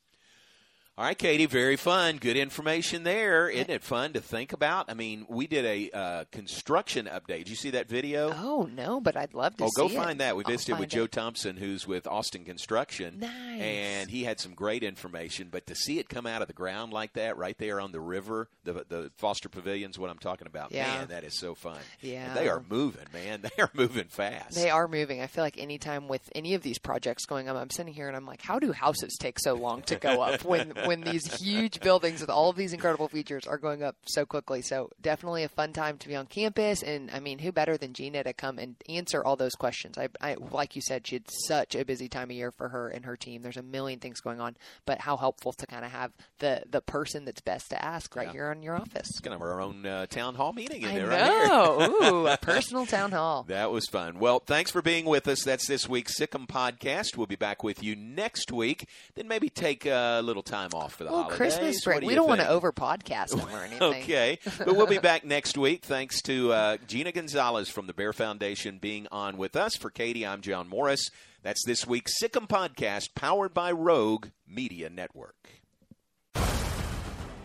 All 0.99 1.05
right, 1.05 1.17
Katie, 1.17 1.47
very 1.47 1.77
fun. 1.77 2.17
Good 2.17 2.37
information 2.37 3.05
there. 3.05 3.49
Isn't 3.49 3.71
it 3.71 3.85
fun 3.85 4.15
to 4.15 4.21
think 4.21 4.53
about? 4.53 4.87
I 4.91 4.95
mean, 4.95 5.27
we 5.29 5.47
did 5.47 5.65
a 5.65 5.91
uh, 5.97 6.25
construction 6.33 7.07
update. 7.07 7.39
Did 7.45 7.51
you 7.51 7.55
see 7.55 7.71
that 7.71 7.89
video? 7.89 8.33
Oh, 8.35 8.69
no, 8.75 9.01
but 9.01 9.17
I'd 9.17 9.33
love 9.33 9.57
to 9.59 9.65
Oh, 9.67 9.71
go 9.77 9.87
it. 9.87 9.93
find 9.93 10.19
that. 10.19 10.35
We 10.35 10.43
visited 10.43 10.73
with 10.73 10.91
find 10.91 10.91
Joe. 10.91 11.07
Thompson, 11.07 11.57
who's 11.57 11.87
with 11.87 12.09
Austin 12.09 12.45
Construction. 12.45 13.21
Nice. 13.21 13.31
And 13.61 14.11
he 14.11 14.25
had 14.25 14.41
some 14.41 14.55
great 14.55 14.83
information. 14.83 15.51
But 15.53 15.69
to 15.69 15.77
see 15.77 16.01
it 16.01 16.09
come 16.09 16.27
out 16.27 16.43
of 16.43 16.49
the 16.49 16.53
ground 16.55 16.93
like 16.93 17.13
that, 17.13 17.37
right 17.37 17.57
there 17.59 17.81
on 17.81 17.93
the 17.93 18.01
river, 18.01 18.49
the 18.65 18.85
the 18.89 19.13
Foster 19.19 19.49
Pavilion's 19.49 20.01
what 20.01 20.11
I'm 20.11 20.19
talking 20.19 20.49
about. 20.49 20.73
Yeah. 20.73 20.89
Man, 20.99 21.09
that 21.11 21.23
is 21.23 21.39
so 21.39 21.55
fun. 21.55 21.79
Yeah. 22.01 22.27
And 22.31 22.37
they 22.37 22.49
are 22.49 22.65
moving, 22.69 23.07
man. 23.13 23.43
They 23.57 23.63
are 23.63 23.71
moving 23.73 24.09
fast. 24.09 24.57
They 24.57 24.69
are 24.71 24.89
moving. 24.89 25.21
I 25.21 25.29
feel 25.29 25.45
like 25.45 25.59
anytime 25.59 26.09
with 26.09 26.29
any 26.35 26.55
of 26.55 26.63
these 26.63 26.79
projects 26.81 27.25
going 27.25 27.49
on, 27.49 27.57
I'm 27.57 27.71
sitting 27.71 27.95
here 27.95 28.09
and 28.09 28.17
I'm 28.17 28.27
like, 28.27 28.43
how 28.43 28.59
do 28.59 28.73
houses 28.73 29.17
take 29.17 29.39
so 29.39 29.55
long 29.55 29.83
to 29.83 29.95
go 29.95 30.21
up 30.23 30.45
when 30.45 30.73
when 30.89 31.03
these 31.03 31.41
huge 31.41 31.81
buildings 31.81 32.21
with 32.21 32.31
all 32.31 32.51
of 32.51 32.57
these 32.57 32.73
incredible 32.73 33.09
features 33.09 33.47
are 33.47 33.59
going 33.59 33.83
up 33.83 33.97
so 34.07 34.25
quickly. 34.25 34.63
So 34.63 34.91
definitely 35.01 35.45
a 35.45 35.49
fun 35.49 35.73
time 35.73 35.99
to 35.99 36.09
be 36.09 36.17
on 36.17 36.27
campus. 36.27 36.83
And 36.83 37.11
I 37.11 37.21
mean, 37.21 37.39
who 37.39 37.53
better 37.53 37.77
than 37.77 37.93
Gina 37.93 38.25
to 38.25 38.33
come 38.33 38.59
and 38.59 38.77
answer 38.89 39.23
all 39.23 39.37
those 39.37 39.55
questions? 39.55 39.99
I, 39.99 40.09
I 40.21 40.37
like 40.51 40.75
you 40.75 40.83
said, 40.83 41.07
she 41.07 41.17
had 41.17 41.31
such 41.31 41.75
a 41.75 41.85
busy 41.85 42.09
time 42.09 42.31
of 42.31 42.37
year 42.37 42.51
for 42.51 42.71
her 42.71 42.89
and 42.89 43.05
her 43.05 43.17
team. 43.17 43.43
There's 43.43 43.57
a 43.57 43.63
million 43.63 44.01
things 44.01 44.21
going 44.21 44.41
on, 44.41 44.57
but 44.87 45.01
how 45.01 45.17
helpful 45.17 45.53
to 45.53 45.67
kind 45.67 45.85
of 45.85 45.91
have 45.91 46.13
the 46.39 46.63
the 46.69 46.81
person 46.81 47.25
that's 47.25 47.41
best 47.41 47.71
to 47.71 47.85
ask 47.85 48.17
right 48.17 48.29
yeah. 48.29 48.33
here 48.33 48.53
in 48.53 48.63
your 48.63 48.77
office. 48.77 49.09
It's 49.11 49.21
kind 49.21 49.35
of 49.35 49.43
our 49.43 49.61
own 49.61 49.85
uh, 49.85 50.07
town 50.07 50.35
hall 50.35 50.53
meeting 50.53 50.83
in 50.83 50.91
I 50.91 50.95
there, 50.95 51.07
know. 51.07 51.79
right 51.79 51.89
Ooh, 51.91 52.27
a 52.27 52.37
personal 52.41 52.87
town 52.87 53.13
hall. 53.13 53.45
That 53.49 53.71
was 53.71 53.87
fun. 53.87 54.19
Well, 54.19 54.41
thanks 54.41 54.71
for 54.71 54.83
being 54.83 55.05
with 55.05 55.29
us. 55.29 55.45
That's 55.45 55.67
this 55.67 55.89
week's 55.89 56.19
SicEm 56.19 56.49
podcast. 56.49 57.17
We'll 57.17 57.27
be 57.27 57.37
back 57.37 57.63
with 57.63 57.83
you 57.83 57.95
next 57.95 58.51
week. 58.51 58.89
Then 59.15 59.29
maybe 59.29 59.51
take 59.51 59.87
a 59.87 60.21
little 60.23 60.43
time 60.43 60.71
off 60.75 60.78
for 60.87 61.03
the 61.03 61.11
well, 61.11 61.23
holidays. 61.23 61.37
Christmas 61.37 61.85
break. 61.85 62.01
Do 62.03 62.07
we 62.07 62.15
don't 62.15 62.29
think? 62.29 62.39
want 62.39 62.41
to 62.43 62.49
over 62.49 62.73
podcast 62.73 63.31
them 63.31 63.49
or 63.53 63.59
anything. 63.65 63.83
okay, 63.83 64.39
but 64.59 64.77
we'll 64.77 64.87
be 64.87 64.99
back 64.99 65.25
next 65.25 65.59
week. 65.59 65.85
Thanks 65.85 66.23
to 66.23 66.53
uh, 66.53 66.77
Gina 66.87 67.11
Gonzalez 67.11 67.69
from 67.69 67.89
the 67.89 67.93
Bear 67.93 68.13
Foundation 68.13 68.79
being 68.79 69.09
on 69.11 69.37
with 69.37 69.57
us. 69.57 69.75
For 69.75 69.91
Katie, 69.91 70.25
I'm 70.25 70.41
John 70.41 70.69
Morris. 70.69 71.11
That's 71.43 71.65
this 71.67 71.87
week's 71.87 72.13
SicEm 72.23 72.49
podcast, 72.49 73.15
powered 73.17 73.53
by 73.55 73.73
Rogue 73.73 74.29
Media 74.47 74.89
Network. 74.89 75.35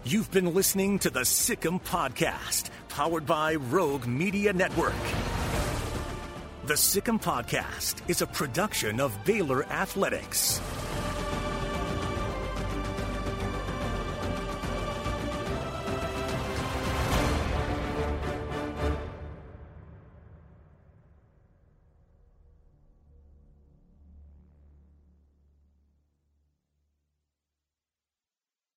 You've 0.06 0.30
been 0.32 0.54
listening 0.54 1.00
to 1.00 1.10
the 1.10 1.22
SicEm 1.22 1.82
podcast, 1.82 2.70
powered 2.90 3.26
by 3.26 3.56
Rogue 3.56 4.06
Media 4.06 4.52
Network. 4.52 4.94
The 6.66 6.74
SicEm 6.74 7.22
podcast 7.22 8.02
is 8.10 8.22
a 8.22 8.28
production 8.28 9.00
of 9.00 9.18
Baylor 9.26 9.66
Athletics. 9.66 10.60